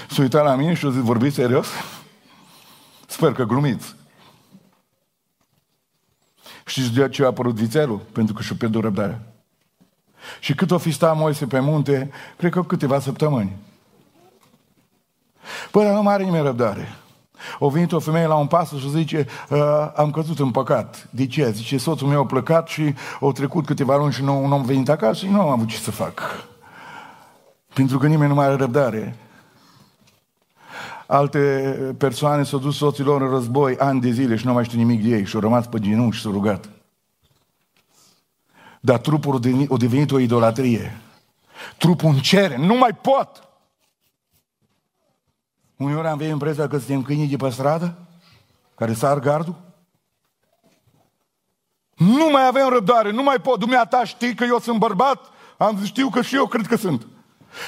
[0.10, 1.67] S-a uitat la mine și a zis, vorbiți serios?
[3.08, 3.95] Sper că glumiți.
[6.65, 7.97] Știți de ce a apărut vițelul?
[8.12, 9.21] Pentru că și-o pierdut răbdarea.
[10.39, 13.56] Și cât o fi sta Moise pe munte, cred că câteva săptămâni.
[15.71, 16.95] Până nu mai are nimeni răbdare.
[17.60, 19.27] O venit o femeie la un pas și zice,
[19.95, 21.07] am căzut în păcat.
[21.10, 21.51] De ce?
[21.51, 24.89] Zice, soțul meu a plecat și au trecut câteva luni și nu, nu am venit
[24.89, 26.21] acasă și nu am avut ce să fac.
[27.73, 29.15] Pentru că nimeni nu mai are răbdare.
[31.07, 31.39] Alte
[31.97, 35.10] persoane s-au dus soților în război ani de zile și nu mai știu nimic de
[35.10, 36.69] ei și au rămas pe genunchi și s-au rugat.
[38.79, 40.97] Dar trupul a devenit, a devenit o idolatrie.
[41.77, 43.46] Trupul în cere, nu mai pot.
[45.77, 47.97] Uneori am avea impresia că suntem câinii de pe stradă,
[48.75, 49.55] care sar gardul.
[51.97, 53.59] Nu mai avem răbdare, nu mai pot.
[53.59, 55.25] Dumneata știi că eu sunt bărbat?
[55.57, 57.07] Am zis, știu că și eu cred că sunt.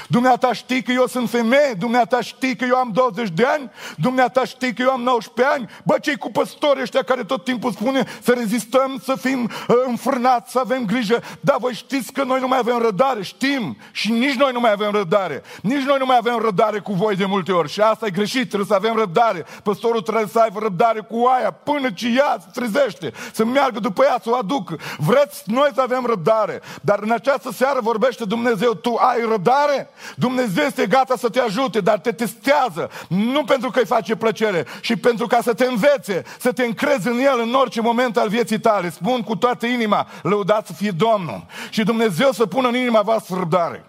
[0.07, 4.45] Dumneata știi că eu sunt femeie, dumneata știi că eu am 20 de ani, dumneata
[4.45, 5.69] știi că eu am 19 ani.
[5.83, 10.51] Bă, cei cu păstori ăștia care tot timpul spune să rezistăm, să fim uh, înfrânați,
[10.51, 11.21] să avem grijă.
[11.39, 13.77] Da, voi știți că noi nu mai avem rădare, știm.
[13.91, 15.43] Și nici noi nu mai avem rădare.
[15.61, 17.69] Nici noi nu mai avem rădare cu voi de multe ori.
[17.69, 19.45] Și asta e greșit, trebuie să avem răbdare.
[19.63, 24.03] Păstorul trebuie să aibă răbdare cu aia până ce ea se trezește, să meargă după
[24.03, 24.77] ea, să o aducă.
[24.97, 26.61] Vreți noi să avem răbdare.
[26.81, 29.78] Dar în această seară vorbește Dumnezeu, tu ai răbdare?
[30.15, 32.89] Dumnezeu este gata să te ajute, dar te testează.
[33.07, 37.07] Nu pentru că îi face plăcere, și pentru ca să te învețe, să te încrezi
[37.07, 38.89] în El în orice moment al vieții tale.
[38.89, 41.45] Spun cu toată inima, lăudați să fie Domnul.
[41.69, 43.83] Și Dumnezeu să pună în inima voastră răbdare.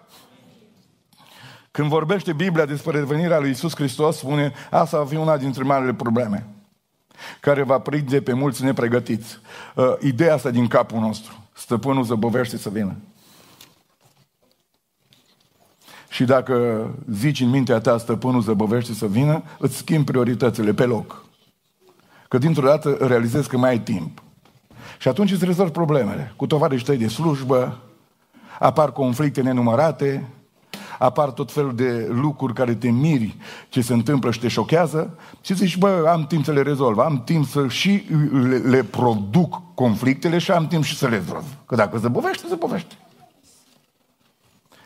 [1.70, 5.94] Când vorbește Biblia despre revenirea lui Isus Hristos, spune, asta va fi una dintre marile
[5.94, 6.46] probleme
[7.40, 9.38] care va prinde pe mulți nepregătiți.
[9.74, 11.44] Uh, ideea asta din capul nostru.
[11.52, 12.96] Stăpânul zăbovește să vină.
[16.10, 21.24] Și dacă zici în mintea ta, stăpânul zăbăvește să vină, îți schimbi prioritățile pe loc.
[22.28, 24.22] Că dintr-o dată realizezi că mai ai timp.
[24.98, 26.32] Și atunci îți rezolvi problemele.
[26.36, 27.78] Cu tovarășii tăi de slujbă,
[28.58, 30.28] apar conflicte nenumărate,
[30.98, 33.36] apar tot felul de lucruri care te miri
[33.68, 37.22] ce se întâmplă și te șochează și zici, bă, am timp să le rezolv, am
[37.24, 41.44] timp să și le, le produc conflictele și am timp și să le rezolv.
[41.66, 42.94] Că dacă zăbovește, zăbovește.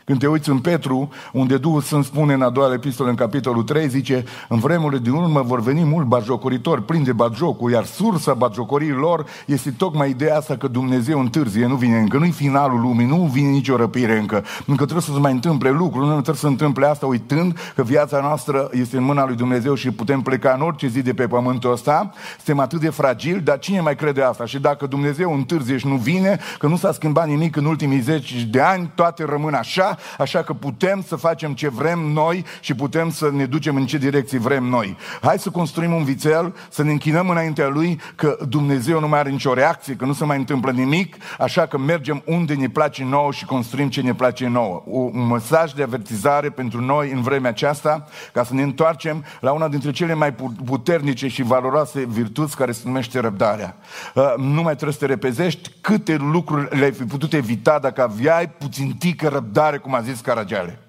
[0.05, 3.63] Când te uiți în Petru, unde Duhul Sfânt spune în a doua epistolă, în capitolul
[3.63, 8.33] 3, zice, în vremurile din urmă vor veni mult batjocoritori, plini de batjocul, iar sursa
[8.33, 13.05] batjocorii lor este tocmai ideea asta că Dumnezeu întârzie, nu vine încă, nu-i finalul lumii,
[13.05, 16.41] nu vine nicio răpire încă, încă trebuie să se mai întâmple lucruri, nu trebuie să
[16.41, 20.53] se întâmple asta uitând că viața noastră este în mâna lui Dumnezeu și putem pleca
[20.55, 24.21] în orice zi de pe pământul ăsta, suntem atât de fragili, dar cine mai crede
[24.21, 24.45] asta?
[24.45, 28.43] Și dacă Dumnezeu întârzie și nu vine, că nu s-a schimbat nimic în ultimii zeci
[28.43, 32.75] de ani, toate rămân așa, așa, așa că putem să facem ce vrem noi și
[32.75, 34.97] putem să ne ducem în ce direcții vrem noi.
[35.21, 39.29] Hai să construim un vițel, să ne închinăm înaintea lui că Dumnezeu nu mai are
[39.29, 43.31] nicio reacție, că nu se mai întâmplă nimic, așa că mergem unde ne place nouă
[43.31, 44.83] și construim ce ne place nouă.
[44.85, 49.67] Un mesaj de avertizare pentru noi în vremea aceasta, ca să ne întoarcem la una
[49.67, 50.33] dintre cele mai
[50.65, 53.75] puternice și valoroase virtuți care se numește răbdarea.
[54.15, 58.49] Uh, nu mai trebuie să te repezești câte lucruri le-ai fi putut evita dacă aveai
[58.49, 60.79] puțin tică răbdare, cum a zis Caragiale.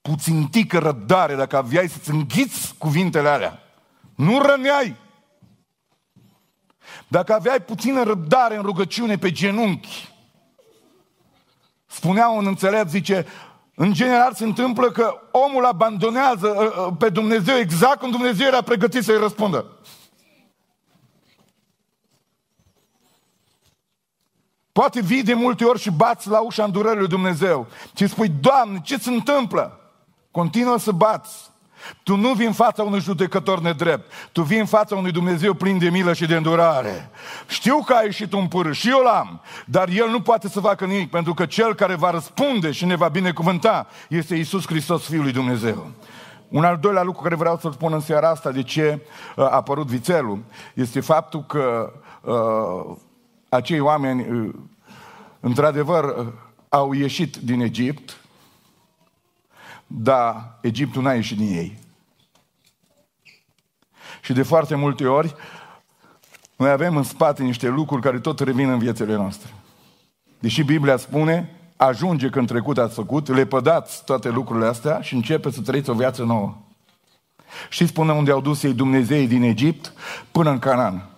[0.00, 3.62] Puțin tică răbdare dacă aveai să-ți înghiți cuvintele alea.
[4.14, 4.96] Nu răneai.
[7.08, 10.08] Dacă aveai puțină răbdare în rugăciune pe genunchi,
[11.86, 13.26] spunea un înțelept, zice,
[13.74, 18.62] în general se întâmplă că omul abandonează uh, uh, pe Dumnezeu exact când Dumnezeu era
[18.62, 19.78] pregătit să-i răspundă.
[24.80, 28.80] Poate vii de multe ori și bați la ușa îndurării lui Dumnezeu și spui, Doamne,
[28.82, 29.80] ce se întâmplă?
[30.30, 31.50] Continuă să bați.
[32.02, 34.12] Tu nu vii în fața unui judecător nedrept.
[34.32, 37.10] Tu vii în fața unui Dumnezeu plin de milă și de îndurare.
[37.48, 40.84] Știu că a ieșit un pârâ și eu l-am, dar El nu poate să facă
[40.84, 45.22] nimic, pentru că Cel care va răspunde și ne va binecuvânta este Isus Hristos, Fiul
[45.22, 45.90] lui Dumnezeu.
[46.48, 49.00] Un al doilea lucru care vreau să-l spun în seara asta, de ce
[49.36, 50.42] uh, a apărut vițelul,
[50.74, 52.96] este faptul că uh,
[53.54, 54.54] acei oameni, uh,
[55.40, 56.26] într-adevăr, uh,
[56.68, 58.20] au ieșit din Egipt,
[59.86, 61.78] dar Egiptul n-a ieșit din ei.
[64.20, 65.34] Și de foarte multe ori,
[66.56, 69.54] noi avem în spate niște lucruri care tot revin în viețile noastre.
[70.38, 75.50] Deși Biblia spune, ajunge când trecut ați făcut, le pădați toate lucrurile astea și începe
[75.50, 76.56] să trăiți o viață nouă.
[77.68, 79.92] Și spune unde au dus ei Dumnezeii din Egipt
[80.30, 81.13] până în Canaan.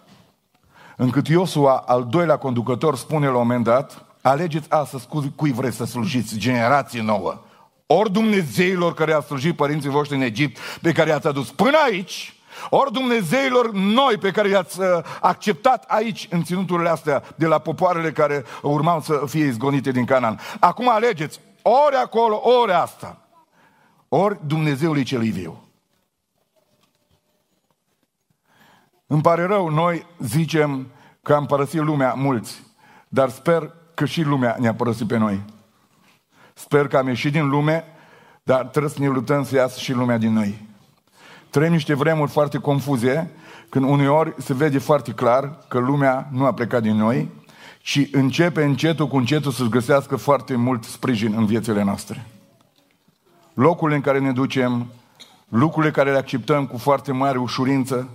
[0.96, 5.84] Încât Iosua, al doilea conducător, spune la un moment dat, alegeți astăzi cui vreți să
[5.84, 7.40] slujiți, generație nouă
[7.86, 12.34] ori Dumnezeilor care a slujit părinții voștri în Egipt, pe care i-ați adus până aici,
[12.70, 14.86] ori Dumnezeilor noi pe care i-ați uh,
[15.20, 20.40] acceptat aici în ținuturile astea de la popoarele care urmau să fie izgonite din Canaan.
[20.60, 23.18] Acum alegeți ori acolo, ori asta.
[24.08, 25.65] Ori Dumnezeului celui viu.
[29.06, 30.86] Îmi pare rău, noi zicem
[31.22, 32.62] că am părăsit lumea mulți,
[33.08, 35.42] dar sper că și lumea ne-a părăsit pe noi.
[36.54, 37.84] Sper că am ieșit din lume,
[38.42, 40.68] dar trebuie să ne luptăm să iasă și lumea din noi.
[41.50, 43.30] Trăim niște vremuri foarte confuze,
[43.68, 47.30] când uneori se vede foarte clar că lumea nu a plecat din noi,
[47.80, 52.26] și începe încetul cu încetul să-și găsească foarte mult sprijin în viețile noastre.
[53.54, 54.86] Locurile în care ne ducem,
[55.48, 58.08] lucrurile care le acceptăm cu foarte mare ușurință,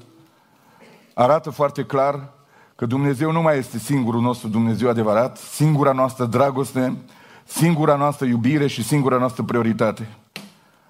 [1.22, 2.30] arată foarte clar
[2.76, 6.98] că Dumnezeu nu mai este singurul nostru Dumnezeu adevărat, singura noastră dragoste,
[7.46, 10.08] singura noastră iubire și singura noastră prioritate.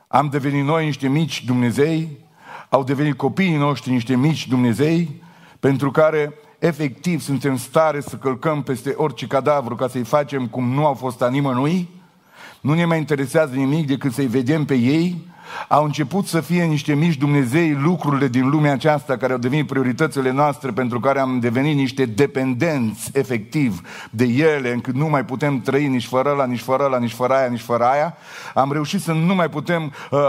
[0.08, 2.18] Am devenit noi niște mici Dumnezei,
[2.70, 5.24] au devenit copiii noștri niște mici Dumnezei,
[5.60, 10.86] pentru care efectiv suntem stare să călcăm peste orice cadavru ca să-i facem cum nu
[10.86, 11.90] au fost a nimănui,
[12.62, 15.31] nu ne mai interesează nimic decât să-i vedem pe ei
[15.68, 20.32] au început să fie niște mici Dumnezei lucrurile din lumea aceasta care au devenit prioritățile
[20.32, 25.88] noastre pentru care am devenit niște dependenți efectiv de ele, încât nu mai putem trăi
[25.88, 28.18] nici fără la, nici fără la, nici fără aia, nici fără aia.
[28.54, 30.20] Am reușit să nu mai putem uh,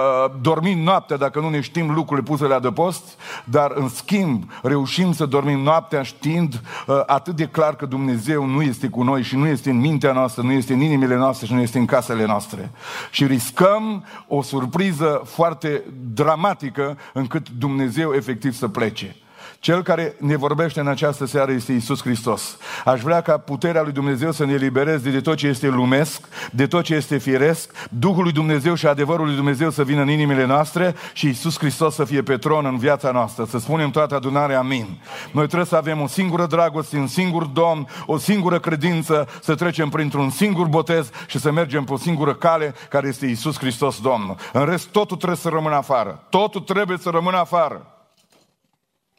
[0.40, 3.04] dormi noaptea dacă nu ne știm lucrurile puse la adăpost,
[3.44, 8.62] dar în schimb reușim să dormim noaptea știind uh, atât de clar că Dumnezeu nu
[8.62, 11.52] este cu noi și nu este în mintea noastră, nu este în inimile noastre și
[11.52, 12.70] nu este în casele noastre.
[13.10, 15.82] Și riscăm o surpriză foarte
[16.14, 19.16] dramatică încât Dumnezeu efectiv să plece.
[19.62, 22.56] Cel care ne vorbește în această seară este Isus Hristos.
[22.84, 26.66] Aș vrea ca puterea lui Dumnezeu să ne elibereze de tot ce este lumesc, de
[26.66, 30.46] tot ce este firesc, Duhul lui Dumnezeu și adevărul lui Dumnezeu să vină în inimile
[30.46, 33.44] noastre și Isus Hristos să fie pe tron în viața noastră.
[33.44, 34.86] Să spunem toată adunarea amin.
[35.32, 39.88] Noi trebuie să avem o singură dragoste, un singur Domn, o singură credință, să trecem
[39.88, 44.36] printr-un singur botez și să mergem pe o singură cale care este Isus Hristos Domnul.
[44.52, 46.22] În rest, totul trebuie să rămână afară.
[46.28, 47.86] Totul trebuie să rămână afară.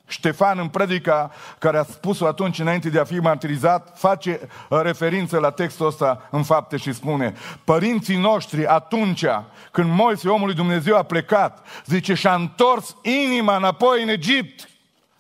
[0.08, 5.40] Ștefan în predica care a spus-o atunci înainte de a fi martirizat, face uh, referință
[5.40, 9.25] la textul ăsta în fapte și spune Părinții noștri atunci
[9.71, 14.69] când Moise, omul lui Dumnezeu, a plecat, zice, și-a întors inima înapoi în Egipt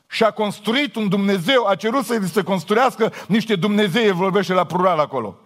[0.07, 4.99] și a construit un Dumnezeu, a cerut să se construiască niște Dumnezei, vorbește la plural
[4.99, 5.37] acolo.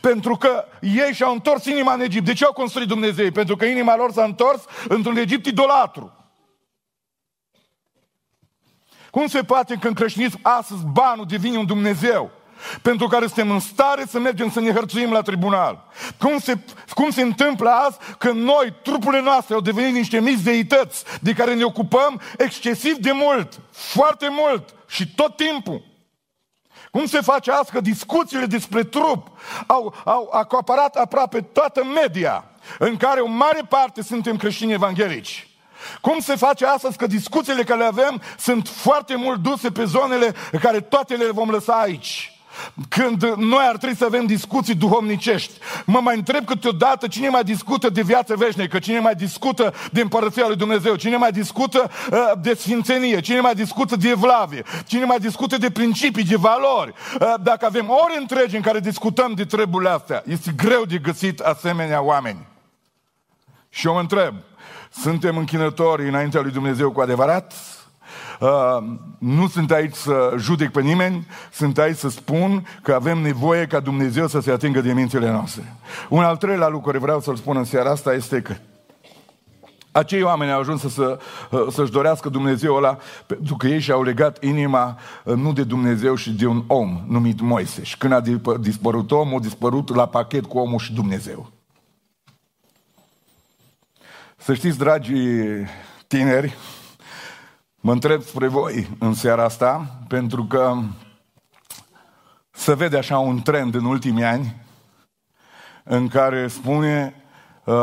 [0.00, 2.24] Pentru că ei și-au întors inima în Egipt.
[2.24, 3.30] De ce au construit Dumnezei?
[3.30, 6.21] Pentru că inima lor s-a întors într-un Egipt idolatru.
[9.12, 12.30] Cum se poate că în creștinism astăzi banul devine un Dumnezeu?
[12.82, 15.86] pentru care suntem în stare să mergem să ne hărțuim la tribunal.
[16.18, 16.58] Cum se,
[16.94, 21.54] cum se întâmplă azi când noi, trupurile noastre, au devenit niște mici deități de care
[21.54, 25.82] ne ocupăm excesiv de mult, foarte mult și tot timpul.
[26.90, 29.28] Cum se face asta că discuțiile despre trup
[29.66, 32.44] au, au acoperat aproape toată media,
[32.78, 35.51] în care o mare parte suntem creștini evanghelici.
[36.00, 40.34] Cum se face astăzi că discuțiile care le avem sunt foarte mult duse pe zonele
[40.60, 42.32] care toate le vom lăsa aici?
[42.88, 45.52] Când noi ar trebui să avem discuții duhovnicești.
[45.84, 50.46] Mă mai întreb câteodată cine mai discută de viață veșnică, cine mai discută de împărăția
[50.46, 55.18] lui Dumnezeu, cine mai discută uh, de sfințenie, cine mai discută de evlavie, cine mai
[55.18, 56.92] discută de principii, de valori.
[57.20, 61.40] Uh, dacă avem ori întregi în care discutăm de treburile astea, este greu de găsit
[61.40, 62.46] asemenea oameni.
[63.68, 64.34] Și eu mă întreb,
[64.92, 67.52] suntem închinători înaintea lui Dumnezeu cu adevărat?
[68.40, 68.48] Uh,
[69.18, 73.80] nu sunt aici să judec pe nimeni, sunt aici să spun că avem nevoie ca
[73.80, 75.74] Dumnezeu să se atingă de mințile noastre.
[76.08, 78.54] Un al treilea lucru care vreau să-l spun în seara asta este că
[79.92, 81.18] acei oameni au ajuns să, să,
[81.50, 86.14] uh, să-și dorească Dumnezeu ăla pentru că ei și-au legat inima uh, nu de Dumnezeu
[86.14, 87.82] și de un om numit Moise.
[87.82, 88.20] Și când a
[88.60, 91.50] dispărut omul, a dispărut la pachet cu omul și Dumnezeu.
[94.44, 95.12] Să știți, dragi
[96.06, 96.56] tineri,
[97.80, 100.74] mă întreb spre voi în seara asta, pentru că
[102.50, 104.56] se vede așa un trend în ultimii ani
[105.84, 107.14] în care spune
[107.64, 107.74] uh,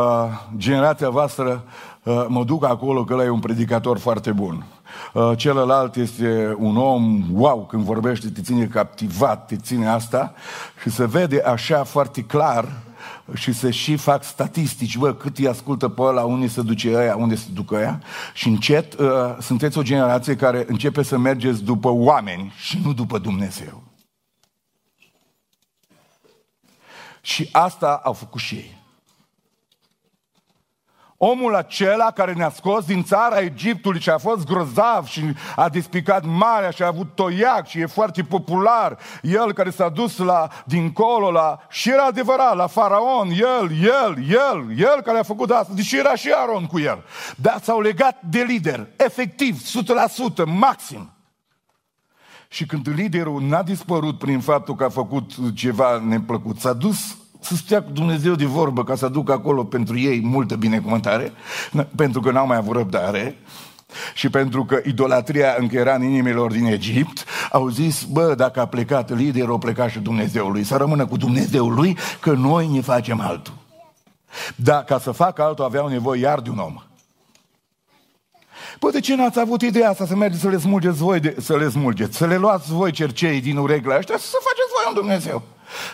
[0.58, 1.64] generația voastră,
[2.04, 4.66] uh, mă duc acolo că ăla e un predicator foarte bun.
[5.14, 10.34] Uh, celălalt este un om, wow, când vorbește, te ține captivat, te ține asta
[10.82, 12.88] și se vede așa foarte clar
[13.34, 17.16] și să și fac statistici, bă, cât îi ascultă pe ăla, unde se duce ăia,
[17.16, 18.02] unde se ducă ăia
[18.34, 19.08] și încet uh,
[19.40, 23.84] sunteți o generație care începe să mergeți după oameni și nu după Dumnezeu.
[27.22, 28.79] Și asta au făcut și ei.
[31.22, 35.22] Omul acela care ne-a scos din țara Egiptului și a fost grozav și
[35.56, 40.18] a despicat marea și a avut toiac și e foarte popular, el care s-a dus
[40.18, 45.50] la, dincolo la, și era adevărat, la faraon, el, el, el, el care a făcut
[45.50, 47.04] asta, deși era și Aron cu el.
[47.36, 49.62] Dar s-au legat de lider, efectiv,
[50.42, 51.14] 100%, maxim.
[52.48, 57.56] Și când liderul n-a dispărut prin faptul că a făcut ceva neplăcut, s-a dus să
[57.56, 61.34] stea cu Dumnezeu de vorbă ca să aducă acolo pentru ei multă binecuvântare,
[61.96, 63.38] pentru că n-au mai avut răbdare
[64.14, 68.66] și pentru că idolatria încă era în inimilor din Egipt, au zis, bă, dacă a
[68.66, 72.82] plecat liderul, a plecat și Dumnezeul lui, să rămână cu Dumnezeul lui, că noi ne
[72.82, 73.54] facem altul.
[74.56, 76.84] Dar ca să facă altul aveau nevoie iar de un om.
[78.80, 81.58] Păi de ce n-ați avut ideea asta să mergeți să le smulgeți voi, de, să
[81.58, 85.44] le smulgeți, să le luați voi cercei din urechile ăștia, să faceți voi un Dumnezeu?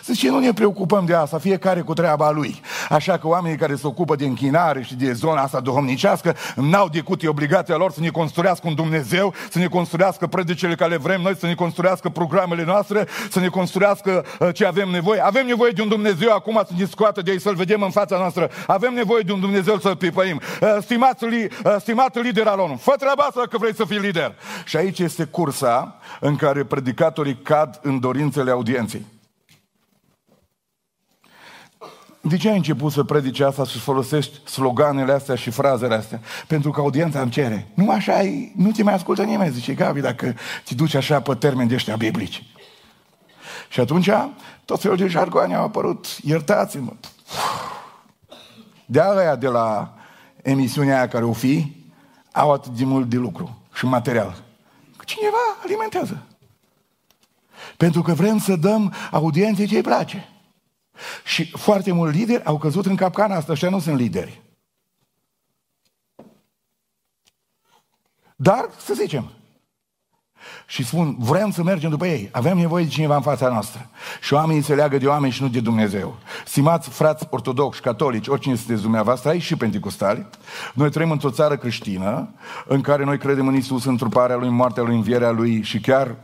[0.04, 2.60] Zice, nu ne preocupăm de asta, fiecare cu treaba lui.
[2.88, 7.22] Așa că oamenii care se ocupă de închinare și de zona asta duhovnicească n-au decât
[7.22, 11.36] e obligația lor să ne construiască un Dumnezeu, să ne construiască predicele care vrem noi,
[11.36, 15.20] să ne construiască programele noastre, să ne construiască uh, ce avem nevoie.
[15.24, 18.16] Avem nevoie de un Dumnezeu acum să ne scoată de ei, să-L vedem în fața
[18.16, 18.50] noastră.
[18.66, 20.40] Avem nevoie de un Dumnezeu să-L pipăim.
[20.60, 23.98] Uh, stimați, li, uh, stimat lider al ONU, fă treaba asta că vrei să fii
[23.98, 24.34] lider.
[24.64, 29.15] Și aici este cursa în care predicatorii cad în dorințele audienței.
[32.28, 36.20] De ce ai început să predici asta și să folosești sloganele astea și frazele astea?
[36.46, 37.68] Pentru că audiența îmi cere.
[37.74, 41.34] Nu așa e, nu te mai ascultă nimeni, zice Gabi, dacă te duci așa pe
[41.34, 42.44] termeni de ăștia biblici.
[43.68, 44.10] Și atunci,
[44.64, 46.06] tot felul de jargoane au apărut.
[46.22, 46.92] Iertați-mă.
[48.86, 49.94] De aia de la
[50.42, 51.84] emisiunea aia care o fi,
[52.32, 54.44] au atât de mult de lucru și material.
[55.04, 56.22] Cineva alimentează.
[57.76, 60.28] Pentru că vrem să dăm audienței ce îi place.
[61.24, 64.42] Și foarte mulți lideri au căzut în capcana asta, ăștia nu sunt lideri.
[68.36, 69.30] Dar, să zicem,
[70.66, 72.28] și spun, vrem să mergem după ei.
[72.32, 73.90] Avem nevoie de cineva în fața noastră.
[74.20, 76.16] Și oamenii se leagă de oameni și nu de Dumnezeu.
[76.44, 80.26] Stimați frați ortodoxi, catolici, oricine sunteți dumneavoastră, aici și pentecostali,
[80.74, 82.34] noi trăim într-o țară creștină
[82.66, 85.62] în care noi credem în Isus, în truparea Lui, în moartea Lui, în vierea Lui
[85.62, 86.14] și chiar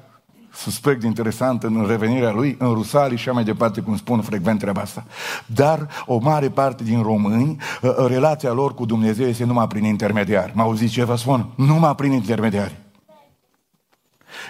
[0.55, 4.81] suspect interesant în revenirea lui, în Rusalii și așa mai departe, cum spun frecvent treaba
[4.81, 5.05] asta.
[5.47, 9.85] Dar o mare parte din români, ă, ă, relația lor cu Dumnezeu este numai prin
[9.85, 10.53] intermediari.
[10.55, 11.49] M-au zis ce vă spun?
[11.55, 12.81] Numai prin intermediari.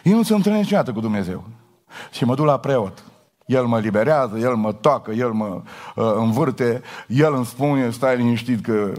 [0.03, 1.44] Ei nu se întâlnesc niciodată cu Dumnezeu.
[2.11, 3.05] Și mă duc la preot.
[3.46, 5.62] El mă liberează, el mă toacă, el mă
[5.94, 8.92] uh, învârte, el îmi spune, stai liniștit că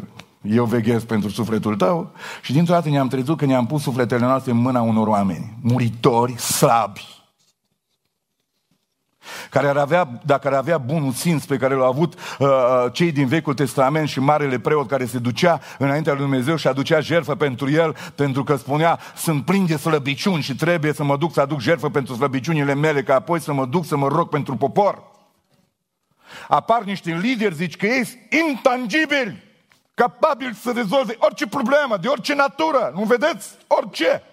[0.44, 4.52] eu veghez pentru sufletul tău și dintr-o dată ne-am trezut că ne-am pus sufletele noastre
[4.52, 7.24] în mâna unor oameni, muritori, slabi.
[9.50, 13.12] care ar avea, dacă ar avea bunul simț pe care l-au avut uh, uh, cei
[13.12, 17.36] din Vechiul Testament și Marele Preot care se ducea înaintea lui Dumnezeu și aducea jertfă
[17.36, 21.42] pentru el, pentru că spunea, sunt plin de slăbiciuni și trebuie să mă duc să
[21.42, 25.04] aduc jertfă pentru slăbiciunile mele, ca apoi să mă duc să mă rog pentru popor.
[26.48, 28.20] Apar niște lideri, zici că ei sunt
[28.50, 29.43] intangibili,
[29.94, 33.50] capabili să rezolve orice problemă, de orice natură, nu vedeți?
[33.68, 34.24] Orice.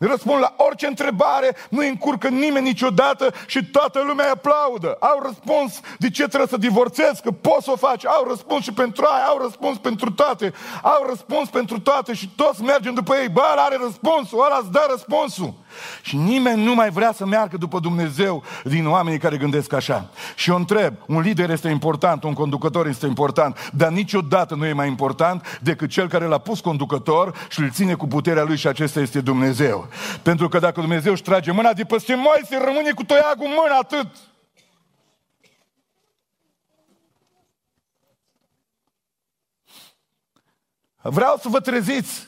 [0.00, 4.96] Răspund la orice întrebare, nu încurcă nimeni niciodată și toată lumea aplaudă.
[5.00, 8.06] Au răspuns de ce trebuie să divorțezi, că poți să o faci.
[8.06, 10.52] Au răspuns și pentru aia, au răspuns pentru toate.
[10.82, 13.28] Au răspuns pentru toate și toți mergem după ei.
[13.28, 15.54] Bă, are răspunsul, ăla îți dă răspunsul.
[16.02, 20.10] Și nimeni nu mai vrea să meargă după Dumnezeu din oamenii care gândesc așa.
[20.34, 24.72] Și eu întreb, un lider este important, un conducător este important, dar niciodată nu e
[24.72, 28.66] mai important decât cel care l-a pus conducător și îl ține cu puterea lui și
[28.66, 29.88] acesta este Dumnezeu.
[30.22, 33.78] Pentru că dacă Dumnezeu își trage mâna de peste Moise, rămâne cu toiagul în mână,
[33.80, 34.06] atât.
[41.02, 42.27] Vreau să vă treziți.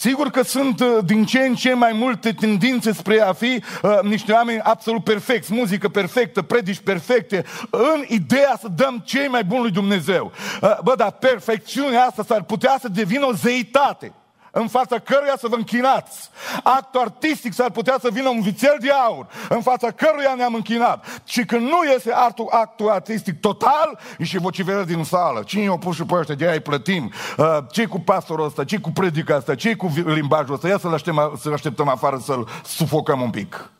[0.00, 3.98] Sigur că sunt uh, din ce în ce mai multe tendințe spre a fi uh,
[4.02, 9.60] niște oameni absolut perfecți, muzică perfectă, predici perfecte, în ideea să dăm cei mai buni
[9.60, 10.32] lui Dumnezeu.
[10.62, 14.12] Uh, bă, dar perfecțiunea asta s-ar putea să devină o zeitate
[14.50, 16.30] în fața căruia să vă închinați.
[16.62, 21.22] Actul artistic s-ar putea să vină un vițel de aur, în fața căruia ne-am închinat.
[21.24, 25.42] Și când nu iese actul, actul artistic total, e și vociferă din sală.
[25.42, 27.12] Cine o pus și pe ăștia, de aia îi plătim?
[27.36, 28.64] Uh, ce cu pastorul ăsta?
[28.64, 29.54] ce cu predica asta?
[29.54, 30.68] ce cu limbajul ăsta?
[30.68, 33.70] Ia să-l așteptăm, să așteptăm afară să-l sufocăm un pic.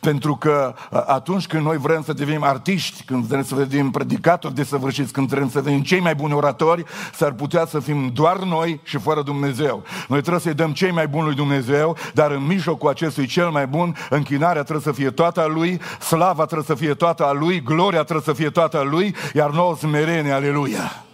[0.00, 0.74] Pentru că
[1.06, 5.48] atunci când noi vrem să devenim artiști, când vrem să devenim predicatori desăvârșiți, când vrem
[5.48, 9.82] să devenim cei mai buni oratori, s-ar putea să fim doar noi și fără Dumnezeu.
[10.08, 13.66] Noi trebuie să-i dăm cei mai buni lui Dumnezeu, dar în mijlocul acestui cel mai
[13.66, 17.62] bun, închinarea trebuie să fie toată a Lui, slava trebuie să fie toată a Lui,
[17.62, 21.04] gloria trebuie să fie toată a Lui, iar nouă smerene, aleluia.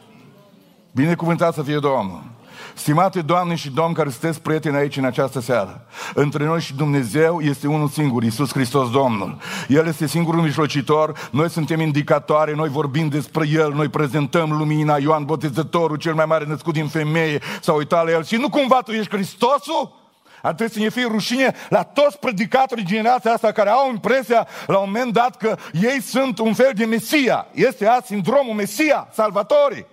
[0.92, 2.31] Binecuvântat să fie Domnul.
[2.74, 7.40] Stimate Doamne și Domn care sunteți prieteni aici în această seară, între noi și Dumnezeu
[7.40, 9.36] este unul singur, Iisus Hristos Domnul.
[9.68, 15.24] El este singurul mijlocitor, noi suntem indicatoare, noi vorbim despre El, noi prezentăm lumina, Ioan
[15.24, 18.90] Botezătorul, cel mai mare născut din femeie, s-a uitat la El și nu cumva tu
[18.90, 20.00] ești Hristosul?
[20.42, 24.78] Ar trebui să ne fie rușine la toți predicatorii generația asta care au impresia la
[24.78, 27.46] un moment dat că ei sunt un fel de Mesia.
[27.52, 29.86] Este azi sindromul Mesia, salvatorii.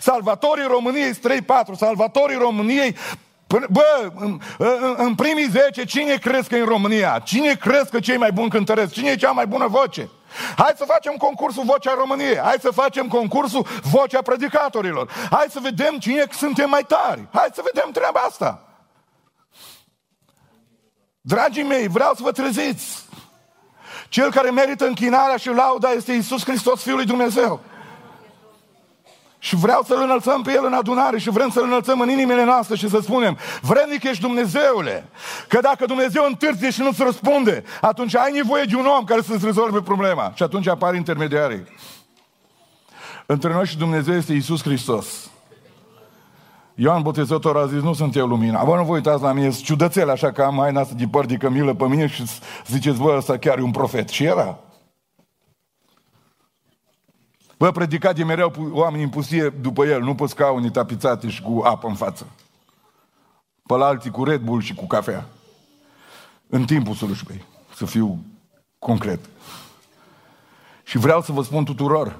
[0.00, 1.14] Salvatorii României 3-4,
[1.76, 2.96] salvatorii României
[3.70, 4.40] Bă, în,
[4.96, 7.18] în primii 10, cine crezi că e în România?
[7.24, 8.92] Cine crezi că cei mai buni cântăresc?
[8.92, 10.08] Cine e cea mai bună voce?
[10.56, 12.38] Hai să facem concursul Vocea României.
[12.38, 15.10] Hai să facem concursul Vocea Predicatorilor.
[15.30, 17.28] Hai să vedem cine suntem mai tari.
[17.32, 18.66] Hai să vedem treaba asta.
[21.20, 23.04] Dragii mei, vreau să vă treziți.
[24.08, 27.60] Cel care merită închinarea și lauda este Isus Hristos, Fiul lui Dumnezeu.
[29.44, 32.76] Și vreau să-L înălțăm pe El în adunare și vrem să-L înălțăm în inimile noastre
[32.76, 35.08] și să spunem, vrednic ești Dumnezeule,
[35.48, 39.44] că dacă Dumnezeu întârzie și nu-ți răspunde, atunci ai nevoie de un om care să-ți
[39.44, 40.32] rezolve problema.
[40.34, 41.64] Și atunci apar intermediarii.
[43.26, 45.30] Între noi și Dumnezeu este Isus Hristos.
[46.74, 48.64] Ioan Botezător a zis, nu sunt eu lumina.
[48.64, 51.26] Bă, nu vă uitați la mine, sunt ciudățel așa că am haina asta de păr
[51.26, 52.24] de cămilă pe mine și
[52.66, 54.08] ziceți, bă, ăsta chiar e un profet.
[54.08, 54.58] Și era.
[57.62, 61.62] Bă, predica de mereu oamenii în pustie după el, nu pe scaune tapițate și cu
[61.64, 62.26] apă în față.
[63.62, 65.26] Pe la alții cu Red Bull și cu cafea.
[66.48, 67.44] În timpul slujbei.
[67.74, 68.24] Să fiu
[68.78, 69.20] concret.
[70.82, 72.18] Și vreau să vă spun tuturor,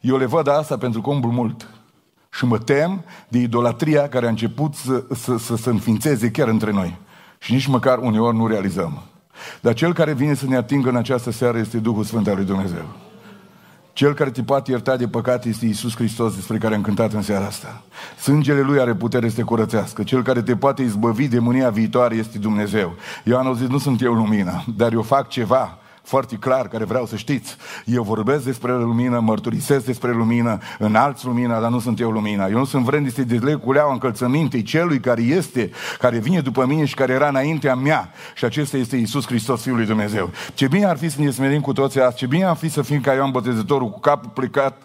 [0.00, 1.68] eu le văd asta pentru că umblu mult.
[2.30, 6.70] Și mă tem de idolatria care a început să, să, să se înființeze chiar între
[6.70, 6.98] noi.
[7.38, 9.02] Și nici măcar uneori nu realizăm.
[9.60, 12.44] Dar cel care vine să ne atingă în această seară este Duhul Sfânt al lui
[12.44, 13.03] Dumnezeu.
[13.94, 17.22] Cel care te poate ierta de păcate este Isus Hristos, despre care am cântat în
[17.22, 17.82] seara asta.
[18.20, 20.02] Sângele Lui are putere să te curățească.
[20.02, 22.94] Cel care te poate izbăvi de mânia viitoare este Dumnezeu.
[23.24, 27.06] Ioan a zis, nu sunt eu lumina, dar eu fac ceva foarte clar, care vreau
[27.06, 27.56] să știți.
[27.84, 32.46] Eu vorbesc despre lumină, mărturisesc despre lumină, în alți lumina, dar nu sunt eu lumina.
[32.46, 36.66] Eu nu sunt vrem să dezleg cu leaua încălțămintei celui care este, care vine după
[36.66, 38.12] mine și care era înaintea mea.
[38.34, 40.30] Și acesta este Isus Hristos, Fiul lui Dumnezeu.
[40.54, 42.82] Ce bine ar fi să ne smerim cu toții azi, ce bine ar fi să
[42.82, 44.82] fim ca Ioan Botezătorul, cu capul plecat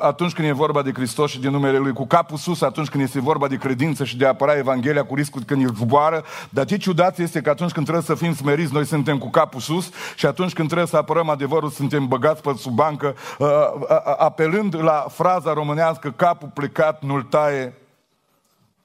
[0.00, 3.02] atunci când e vorba de Hristos și de numele Lui, cu capul sus atunci când
[3.02, 6.64] este vorba de credință și de a apăra Evanghelia cu riscul când îl zboară, dar
[6.64, 9.79] ce ciudat este că atunci când trebuie să fim smeriți, noi suntem cu capul sus
[9.80, 13.80] sus și atunci când trebuie să apărăm adevărul, suntem băgați pe sub bancă, uh, uh,
[13.80, 17.74] uh, apelând la fraza românească, capul plecat nu-l taie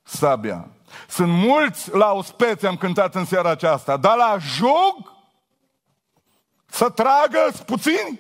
[0.04, 0.68] sabia.
[1.08, 5.14] Sunt mulți la o speță, am cântat în seara aceasta, dar la jug
[6.66, 8.20] Să tragă puțini?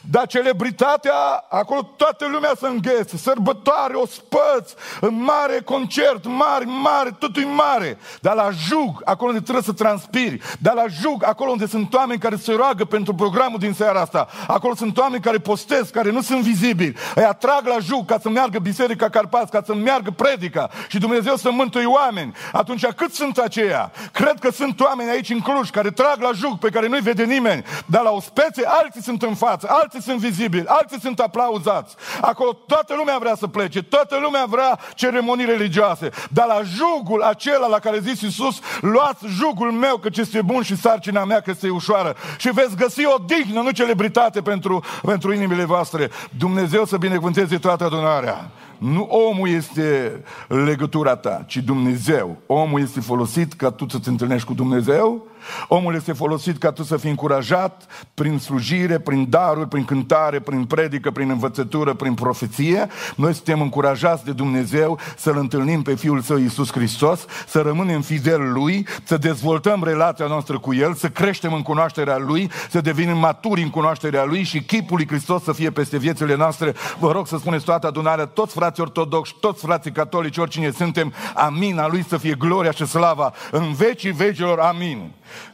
[0.00, 1.14] Dar celebritatea,
[1.48, 4.74] acolo toată lumea să înghețe, sărbătoare, ospăți,
[5.10, 7.98] mare concert, mare, mare, totul e mare.
[8.20, 12.20] Dar la jug, acolo unde trebuie să transpiri, dar la jug, acolo unde sunt oameni
[12.20, 16.22] care se roagă pentru programul din seara asta, acolo sunt oameni care postez, care nu
[16.22, 20.70] sunt vizibili, îi atrag la jug ca să meargă Biserica Carpați, ca să meargă predica
[20.88, 22.34] și Dumnezeu să mântui oameni.
[22.52, 23.92] Atunci cât sunt aceia?
[24.12, 27.24] Cred că sunt oameni aici în Cluj care trag la jug pe care nu-i vede
[27.24, 31.94] nimeni, dar la ospețe alții sunt în față alții sunt vizibili, alții sunt aplauzați.
[32.20, 36.10] Acolo toată lumea vrea să plece, toată lumea vrea ceremonii religioase.
[36.30, 40.76] Dar la jugul acela la care zis Iisus, luați jugul meu că este bun și
[40.76, 42.16] sarcina mea că este ușoară.
[42.38, 46.10] Și veți găsi o dignă, nu celebritate pentru, pentru inimile voastre.
[46.38, 48.50] Dumnezeu să binecuvânteze toată adunarea.
[48.78, 52.36] Nu omul este legătura ta, ci Dumnezeu.
[52.46, 55.26] Omul este folosit ca tu să te întâlnești cu Dumnezeu
[55.68, 60.64] Omul este folosit ca tu să fii încurajat prin slujire, prin daruri, prin cântare, prin
[60.64, 62.86] predică, prin învățătură, prin profeție.
[63.16, 68.52] Noi suntem încurajați de Dumnezeu să-L întâlnim pe Fiul Său Iisus Hristos, să rămânem fidel
[68.52, 73.62] Lui, să dezvoltăm relația noastră cu El, să creștem în cunoașterea Lui, să devenim maturi
[73.62, 76.74] în cunoașterea Lui și chipul lui Hristos să fie peste viețile noastre.
[76.98, 81.78] Vă rog să spuneți toată adunarea, toți frații ortodoxi, toți frații catolici, oricine suntem, amin,
[81.78, 85.10] a Lui să fie gloria și slava în vecii vecilor, amin.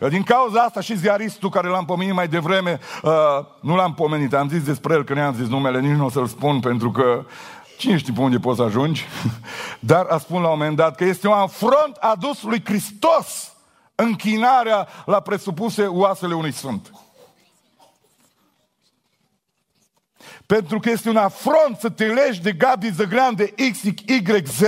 [0.08, 3.12] Din cauza asta și ziaristul care l-am pomenit mai devreme, uh,
[3.60, 6.26] nu l-am pomenit, am zis despre el că ne-am zis numele, nici nu o să-l
[6.26, 7.24] spun pentru că
[7.78, 9.06] cine știe pe unde poți să ajungi,
[9.80, 13.52] dar a spun la un moment dat că este un afront adus lui Hristos
[13.94, 16.90] închinarea la presupuse oasele unui sfânt.
[20.46, 24.62] Pentru că este un afront să te legi de Gabi Zăgran de XYZ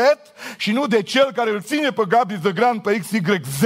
[0.57, 3.65] și nu de cel care îl ține pe Gabi Zăgran pe XYZ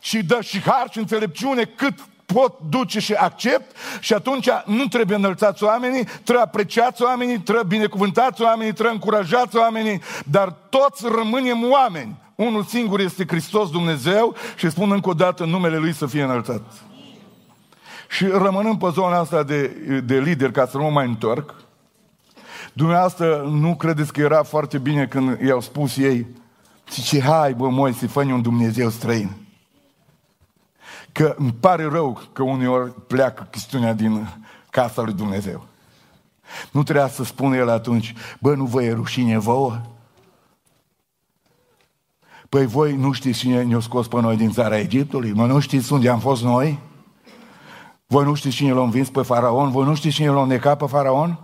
[0.00, 1.94] și dă și har și înțelepciune cât
[2.32, 8.42] pot duce și accept și atunci nu trebuie înălțați oamenii, trebuie apreciați oamenii, trebuie binecuvântați
[8.42, 12.16] oamenii, trebuie încurajați oamenii, dar toți rămânem oameni.
[12.34, 16.62] Unul singur este Hristos Dumnezeu și spun încă o dată numele Lui să fie înălțat.
[18.10, 19.66] Și rămânând pe zona asta de,
[20.04, 21.54] de lider, ca să nu mă mai întorc,
[22.72, 26.26] dumneavoastră nu credeți că era foarte bine când i-au spus ei,
[26.90, 29.30] zice, hai bă Moise, fă un Dumnezeu străin.
[31.12, 34.28] Că îmi pare rău că uneori pleacă chestiunea din
[34.70, 35.66] casa lui Dumnezeu.
[36.70, 39.80] Nu trebuia să spună el atunci, bă, nu vă e rușine vouă?
[42.48, 45.32] Păi voi nu știți cine ne-a scos pe noi din țara Egiptului?
[45.32, 46.88] Mă, nu știți unde am fost noi?
[48.12, 49.70] Voi nu știți cine l-a învins pe faraon?
[49.70, 51.38] Voi nu știți cine l-a necat pe faraon?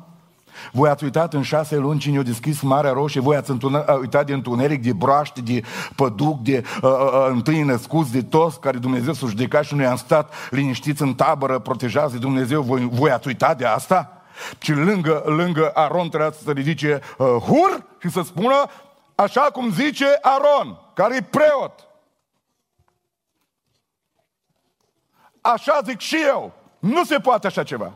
[0.72, 3.50] Voi ați uitat în șase luni cine a deschis Marea Roșie, voi ați
[4.00, 5.62] uitat de întuneric, de broaște, de
[5.96, 9.86] păduc, de uh, uh, uh, întâi născuți, de toți care Dumnezeu s-a judecat și noi
[9.86, 14.22] am stat liniștiți în tabără, protejați de Dumnezeu, voi, voi ați uitat de asta?
[14.58, 18.54] Și lângă, lângă Aron trebuia să se ridice uh, Hur și să spună
[19.14, 21.85] așa cum zice Aron, care e preot.
[25.52, 26.52] Așa zic și eu.
[26.78, 27.92] Nu se poate așa ceva.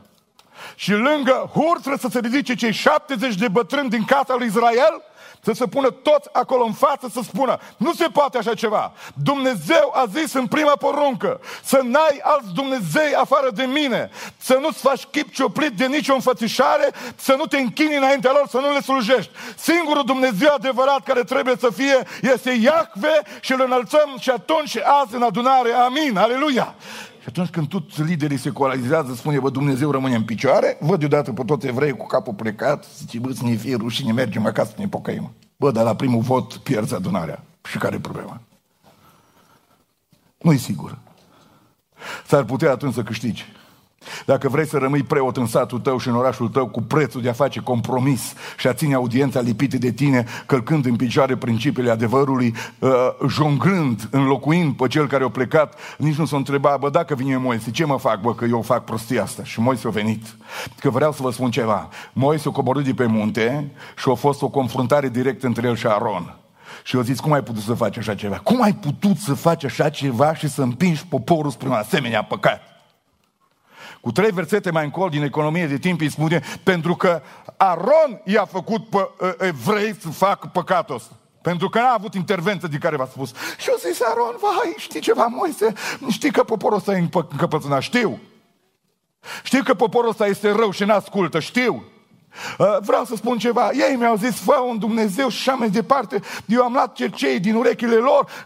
[0.75, 5.03] Și lângă Hur trebuie să se ridice cei 70 de bătrâni din casa lui Israel
[5.43, 8.93] să se pună toți acolo în față să spună, nu se poate așa ceva.
[9.23, 14.81] Dumnezeu a zis în prima poruncă să n-ai alți Dumnezei afară de mine, să nu-ți
[14.81, 18.81] faci chip cioplit de nicio înfățișare, să nu te închini înaintea lor, să nu le
[18.81, 19.31] slujești.
[19.57, 24.79] Singurul Dumnezeu adevărat care trebuie să fie este Iacve și îl înălțăm și atunci și
[24.79, 25.73] azi în adunare.
[25.73, 26.17] Amin.
[26.17, 26.75] Aleluia.
[27.21, 31.33] Și atunci când toți liderii se colarizează, spune, bă, Dumnezeu rămâne în picioare, văd deodată
[31.33, 34.81] pe toți evrei cu capul plecat, zice, bă, să ne fie rușine, mergem acasă să
[34.81, 35.33] ne pocăim.
[35.57, 37.45] Bă, dar la primul vot pierzi adunarea.
[37.69, 38.41] Și care e problema?
[40.39, 40.99] Nu-i sigur.
[42.27, 43.45] S-ar putea atunci să câștigi.
[44.27, 47.29] Dacă vrei să rămâi preot în satul tău și în orașul tău cu prețul de
[47.29, 52.55] a face compromis și a ține audiența lipită de tine, călcând în picioare principiile adevărului,
[52.79, 52.91] uh,
[53.29, 57.71] jonglând, înlocuind pe cel care a plecat, nici nu s-a întrebat, bă, dacă vine Moise,
[57.71, 59.45] ce mă fac, bă, că eu fac prostia asta?
[59.45, 60.37] Și Moise a venit.
[60.81, 61.89] Că vreau să vă spun ceva.
[62.13, 65.87] Moise a coborât de pe munte și a fost o confruntare directă între el și
[65.87, 66.35] Aron.
[66.85, 68.37] Și eu zis, cum ai putut să faci așa ceva?
[68.37, 72.70] Cum ai putut să faci așa ceva și să împingi poporul spre un asemenea păcat?
[74.01, 77.23] Cu trei versete mai încolo din economie de timp îi spune, pentru că
[77.57, 81.15] Aron i-a făcut pe evrei să facă păcatul ăsta.
[81.43, 83.33] Pentru că n-a avut intervenție de care v-a spus.
[83.59, 85.73] Și eu zis, Aron, vai, știi ceva, Moise?
[86.09, 87.83] Știi că poporul ăsta e încăpățânat?
[87.83, 88.21] Știu.
[89.43, 91.85] Știu că poporul ăsta este rău și n-ascultă, știu.
[92.59, 93.71] Uh, vreau să spun ceva.
[93.73, 96.21] Ei mi-au zis, fă un Dumnezeu și așa mai departe.
[96.47, 98.45] Eu am luat cercei din urechile lor,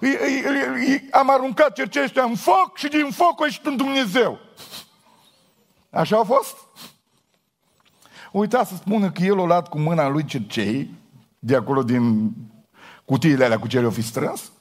[1.11, 4.39] am aruncat cercei ăștia în foc și din foc a ieșit un Dumnezeu.
[5.95, 6.57] Așa a fost.
[8.33, 10.91] Uita să spună că el o luat cu mâna lui cercei,
[11.39, 12.33] de acolo din
[13.05, 14.53] cutiile alea cu ce le-o fi strâns,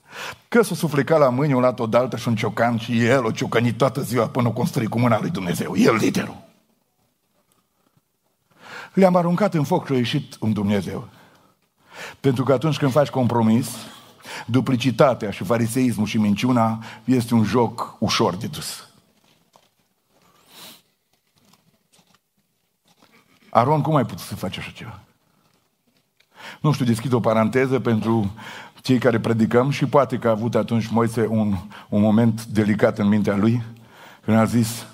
[0.48, 3.32] că s-o sufleca la mâini, o luat o daltă și un ciocan și el o
[3.32, 5.78] ciocănit toată ziua până o construi cu mâna lui Dumnezeu.
[5.78, 6.38] El liderul.
[8.94, 11.08] Le-am aruncat în foc și a ieșit un Dumnezeu.
[12.20, 13.68] Pentru că atunci când faci compromis,
[14.46, 18.93] duplicitatea și fariseismul și minciuna este un joc ușor de dus.
[23.56, 25.00] Aron, cum ai putut să faci așa ceva?
[26.62, 28.34] Nu știu, deschid o paranteză pentru
[28.82, 31.56] cei care predicăm și poate că a avut atunci Moise un,
[31.90, 33.64] un moment delicat în mintea lui
[34.22, 34.86] când a zis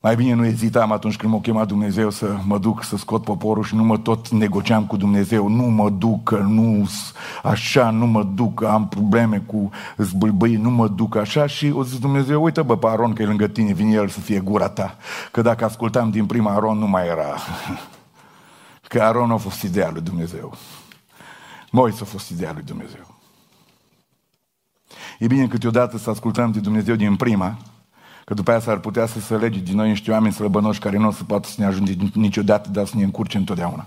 [0.00, 3.64] mai bine nu ezitam atunci când m-a chemat Dumnezeu să mă duc să scot poporul
[3.64, 5.48] și nu mă tot negociam cu Dumnezeu.
[5.48, 6.88] Nu mă duc, că nu
[7.42, 11.46] așa, nu mă duc, că am probleme cu zbâlbâi, nu mă duc așa.
[11.46, 14.20] Și o zis Dumnezeu, uite bă pe Aron că e lângă tine, vine el să
[14.20, 14.96] fie gura ta.
[15.30, 17.34] Că dacă ascultam din prima Aron nu mai era.
[18.88, 20.54] Că Aron a fost ideea lui Dumnezeu.
[21.70, 23.16] Moise a fost ideea lui Dumnezeu.
[25.18, 27.56] E bine câteodată să ascultăm de Dumnezeu din prima,
[28.28, 31.06] Că după aia s-ar putea să se lege din noi niște oameni slăbănoși care nu
[31.06, 33.86] o să poată să ne ajunge niciodată, dar să ne încurce întotdeauna.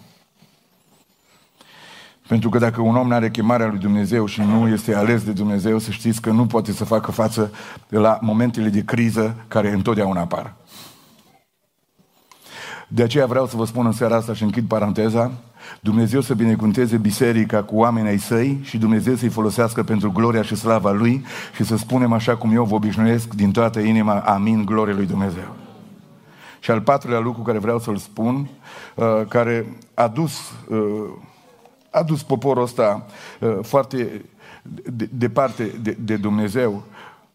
[2.28, 5.32] Pentru că dacă un om nu are chemarea lui Dumnezeu și nu este ales de
[5.32, 7.52] Dumnezeu, să știți că nu poate să facă față
[7.88, 10.54] la momentele de criză care întotdeauna apar.
[12.88, 15.32] De aceea vreau să vă spun în seara asta și închid paranteza,
[15.80, 20.56] Dumnezeu să binecuvânteze biserica cu oamenii ai săi și Dumnezeu să-i folosească pentru gloria și
[20.56, 24.94] slava Lui și să spunem așa cum eu vă obișnuiesc din toată inima, amin, glorie
[24.94, 25.56] Lui Dumnezeu.
[26.60, 28.50] Și al patrulea lucru care vreau să-l spun,
[28.96, 31.10] uh, care a dus, uh,
[31.90, 33.06] a dus poporul ăsta
[33.40, 34.26] uh, foarte
[35.10, 36.84] departe de, de Dumnezeu,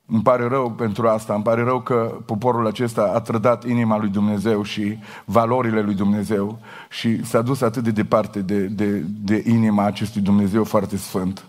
[0.06, 4.08] îmi pare rău pentru asta, îmi pare rău că poporul acesta a trădat inima lui
[4.08, 6.58] Dumnezeu și valorile lui Dumnezeu
[6.90, 11.44] și s-a dus atât de departe de, de, de inima acestui Dumnezeu foarte sfânt.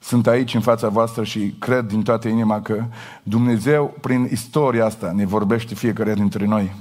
[0.00, 2.84] Sunt aici în fața voastră și cred din toată inima că
[3.22, 6.74] Dumnezeu, prin istoria asta, ne vorbește fiecare dintre noi.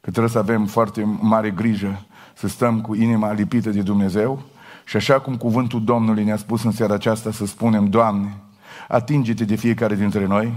[0.00, 2.00] Că trebuie să avem foarte mare grijă
[2.34, 4.42] să stăm cu inima lipită de Dumnezeu
[4.84, 8.36] și așa cum cuvântul Domnului ne-a spus în seara aceasta să spunem, Doamne,
[8.88, 10.52] atinge-te de fiecare dintre noi,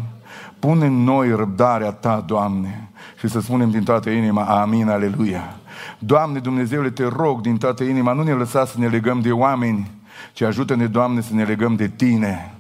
[0.59, 5.55] pune în noi răbdarea Ta, Doamne, și să spunem din toată inima, amin, aleluia.
[5.99, 9.91] Doamne, Dumnezeule, te rog din toată inima, nu ne lăsa să ne legăm de oameni,
[10.33, 12.56] ci ajută-ne, Doamne, să ne legăm de Tine.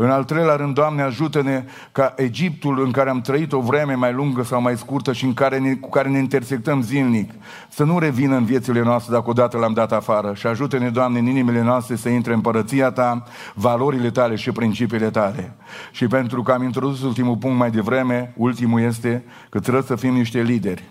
[0.00, 4.12] În al treilea rând, Doamne, ajută-ne ca Egiptul în care am trăit o vreme mai
[4.12, 7.32] lungă sau mai scurtă și în care ne, cu care ne intersectăm zilnic,
[7.68, 10.34] să nu revină în viețile noastre dacă odată l-am dat afară.
[10.34, 13.24] Și ajută-ne, Doamne, în inimile noastre să intre împărăția Ta,
[13.54, 15.52] valorile Tale și principiile Tale.
[15.92, 20.14] Și pentru că am introdus ultimul punct mai devreme, ultimul este că trebuie să fim
[20.14, 20.84] niște lideri.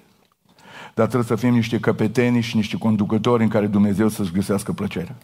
[0.93, 5.15] Dar trebuie să fim niște căpetenii și niște conducători în care Dumnezeu să-și găsească plăcerea.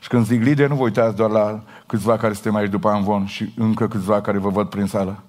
[0.00, 3.26] Și când zic lider, nu vă uitați doar la câțiva care suntem aici după Anvon
[3.26, 5.22] și încă câțiva care vă văd prin sală.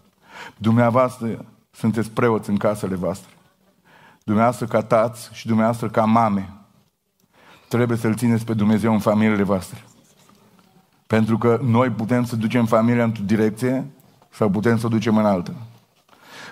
[0.57, 3.29] Dumneavoastră sunteți preoți în casele voastre.
[4.23, 6.49] Dumneavoastră ca tați și dumneavoastră ca mame.
[7.67, 9.83] Trebuie să-L țineți pe Dumnezeu în familiile voastre.
[11.07, 13.85] Pentru că noi putem să ducem familia într-o direcție
[14.29, 15.53] sau putem să ducem în altă.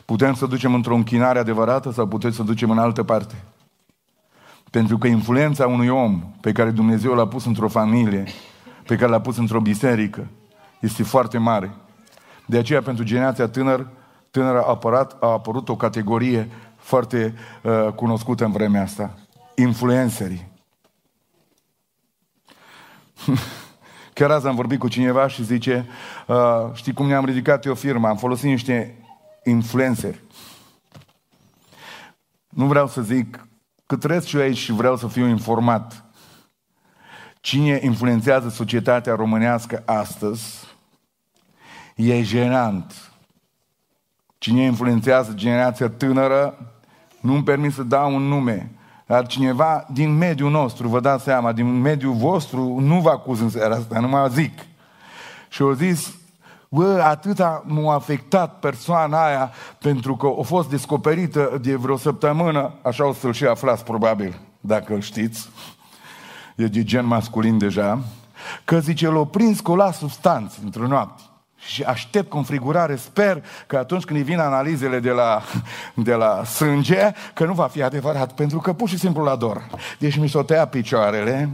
[0.05, 3.43] Putem să ducem într-o închinare adevărată sau putem să ducem în altă parte.
[4.73, 8.25] Pentru că influența unui om pe care Dumnezeu l-a pus într-o familie,
[8.87, 10.27] pe care l-a pus într-o biserică,
[10.79, 11.75] este foarte mare.
[12.45, 13.87] De aceea, pentru generația tânăr,
[14.31, 19.17] tânără a apărat, a apărut o categorie foarte uh, cunoscută în vremea asta.
[19.55, 20.47] Influencerii.
[24.13, 25.87] Chiar azi am vorbit cu cineva și zice,
[26.27, 26.35] uh,
[26.73, 28.95] știi cum ne-am ridicat eu firma, am folosit niște
[29.43, 30.21] influenceri.
[32.49, 33.47] Nu vreau să zic
[33.85, 36.03] că trăiesc și eu aici și vreau să fiu informat.
[37.39, 40.65] Cine influențează societatea românească astăzi
[41.95, 43.11] e jenant.
[44.37, 46.57] Cine influențează generația tânără,
[47.19, 48.71] nu-mi permit să dau un nume,
[49.05, 53.49] dar cineva din mediul nostru, vă dați seama, din mediul vostru, nu vă acuz în
[53.49, 54.59] seara asta, nu mă zic.
[55.49, 56.15] Și au zis,
[56.75, 63.07] Bă, atâta m-a afectat persoana aia pentru că a fost descoperită de vreo săptămână, așa
[63.07, 65.49] o să-l și aflați probabil, dacă îl știți,
[66.55, 67.99] e de gen masculin deja,
[68.65, 71.21] că zice, l-a prins cu la substanțe într-o noapte.
[71.57, 75.41] Și aștept configurare, sper că atunci când îi vin analizele de la,
[75.93, 79.67] de la sânge, că nu va fi adevărat, pentru că pur și simplu la dor.
[79.99, 81.49] Deci mi s-o tăia picioarele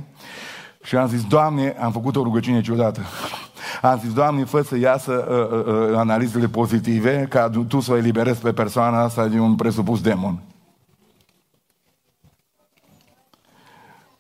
[0.84, 3.01] și am zis, Doamne, am făcut o rugăciune ciudată.
[3.82, 7.97] Am zis, Doamne, fă să iasă uh, uh, uh, analizele pozitive ca Tu să o
[7.97, 10.43] eliberezi pe persoana asta de un presupus demon.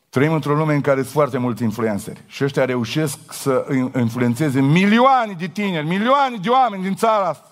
[0.09, 5.35] Trăim într-o lume în care sunt foarte mulți influenceri și ăștia reușesc să influențeze milioane
[5.37, 7.48] de tineri, milioane de oameni din țara asta.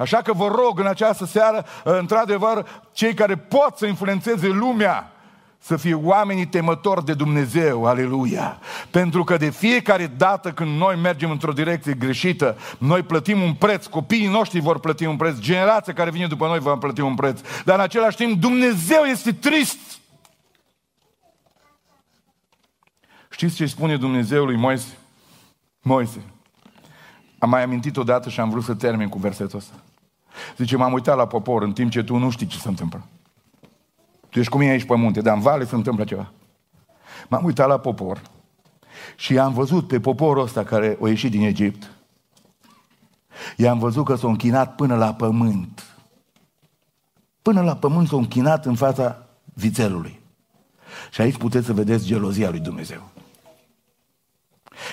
[0.00, 5.12] Așa că vă rog în această seară, într-adevăr, cei care pot să influențeze lumea,
[5.58, 8.58] să fie oamenii temători de Dumnezeu, aleluia.
[8.90, 13.86] Pentru că de fiecare dată când noi mergem într-o direcție greșită, noi plătim un preț,
[13.86, 17.40] copiii noștri vor plăti un preț, generația care vine după noi va plăti un preț.
[17.64, 19.78] Dar în același timp Dumnezeu este trist.
[23.30, 24.98] Știți ce spune Dumnezeu lui Moise?
[25.82, 26.24] Moise.
[27.38, 29.74] Am mai amintit odată și am vrut să termin cu versetul ăsta.
[30.56, 33.06] Zice, m-am uitat la popor în timp ce tu nu știi ce se întâmplă.
[34.28, 36.32] Tu ești cu mine aici pe munte, dar în vale se întâmplă ceva.
[37.28, 38.22] M-am uitat la popor
[39.16, 41.90] și am văzut pe poporul ăsta care a ieșit din Egipt.
[43.56, 45.96] I-am văzut că s-a închinat până la pământ.
[47.42, 50.20] Până la pământ s-a închinat în fața vițelului.
[51.10, 53.10] Și aici puteți să vedeți gelozia lui Dumnezeu.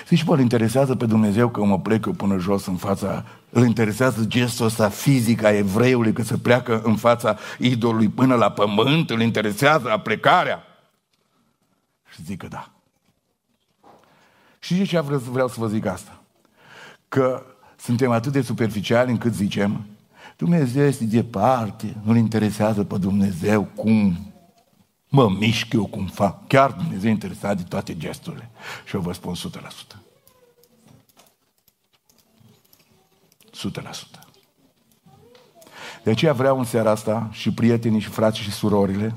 [0.08, 3.24] Zici, mă, îl interesează pe Dumnezeu că mă plec eu până jos în fața...
[3.50, 8.50] Îl interesează gestul ăsta fizic a evreiului că se pleacă în fața idolului până la
[8.50, 9.10] pământ?
[9.10, 10.62] Îl interesează plecarea?
[12.12, 12.70] Și zic că da.
[14.58, 16.20] Și de ce vreau, vreau să vă zic asta?
[17.08, 17.42] Că
[17.76, 19.86] suntem atât de superficiali încât zicem
[20.36, 24.27] Dumnezeu este departe, nu-L interesează pe Dumnezeu cum
[25.08, 26.46] mă mișc eu cum fac.
[26.46, 28.50] Chiar Dumnezeu interesat de toate gesturile.
[28.84, 29.38] Și eu vă spun 100%.
[33.68, 34.28] 100%.
[36.02, 39.14] De aceea vreau în seara asta și prietenii și frații și surorile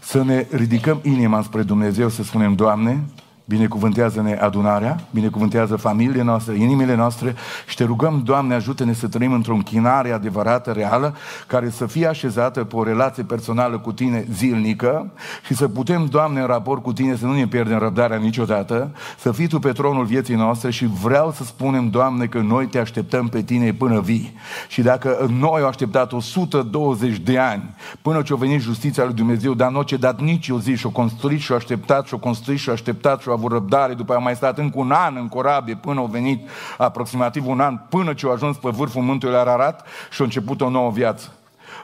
[0.00, 3.04] să ne ridicăm inima spre Dumnezeu, să spunem, Doamne,
[3.44, 7.34] Binecuvântează-ne adunarea, binecuvântează familiile noastre, inimile noastre
[7.66, 11.14] și te rugăm, Doamne, ajută-ne să trăim într-o închinare adevărată, reală,
[11.46, 15.12] care să fie așezată pe o relație personală cu Tine zilnică
[15.46, 19.32] și să putem, Doamne, în raport cu Tine să nu ne pierdem răbdarea niciodată, să
[19.32, 23.28] fii Tu pe tronul vieții noastre și vreau să spunem, Doamne, că noi Te așteptăm
[23.28, 24.34] pe Tine până vii.
[24.68, 29.54] Și dacă noi au așteptat 120 de ani până ce a venit justiția lui Dumnezeu,
[29.54, 33.20] dar nu a cedat nici o zi și-o construit și-o așteptat și-o construit și-o așteptat
[33.32, 36.48] și-o avut răbdare, după aia mai stat încă un an în corabie până au venit
[36.78, 40.70] aproximativ un an, până ce au ajuns pe vârful muntelui Ararat și au început o
[40.70, 41.32] nouă viață.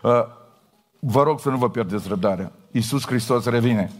[0.02, 0.10] Uh,
[0.98, 2.52] vă rog să nu vă pierdeți răbdarea.
[2.70, 3.92] Iisus Hristos revine.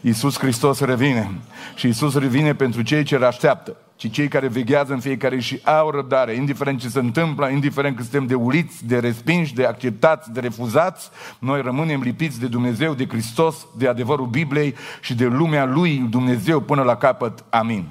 [0.00, 1.30] Iisus Hristos revine.
[1.74, 5.60] Și Iisus revine pentru cei ce îl așteaptă ci cei care veghează în fiecare și
[5.64, 10.32] au răbdare, indiferent ce se întâmplă, indiferent că suntem de uliți, de respinși, de acceptați,
[10.32, 15.64] de refuzați, noi rămânem lipiți de Dumnezeu, de Hristos, de adevărul Bibliei și de lumea
[15.64, 17.44] lui Dumnezeu până la capăt.
[17.50, 17.88] Amin.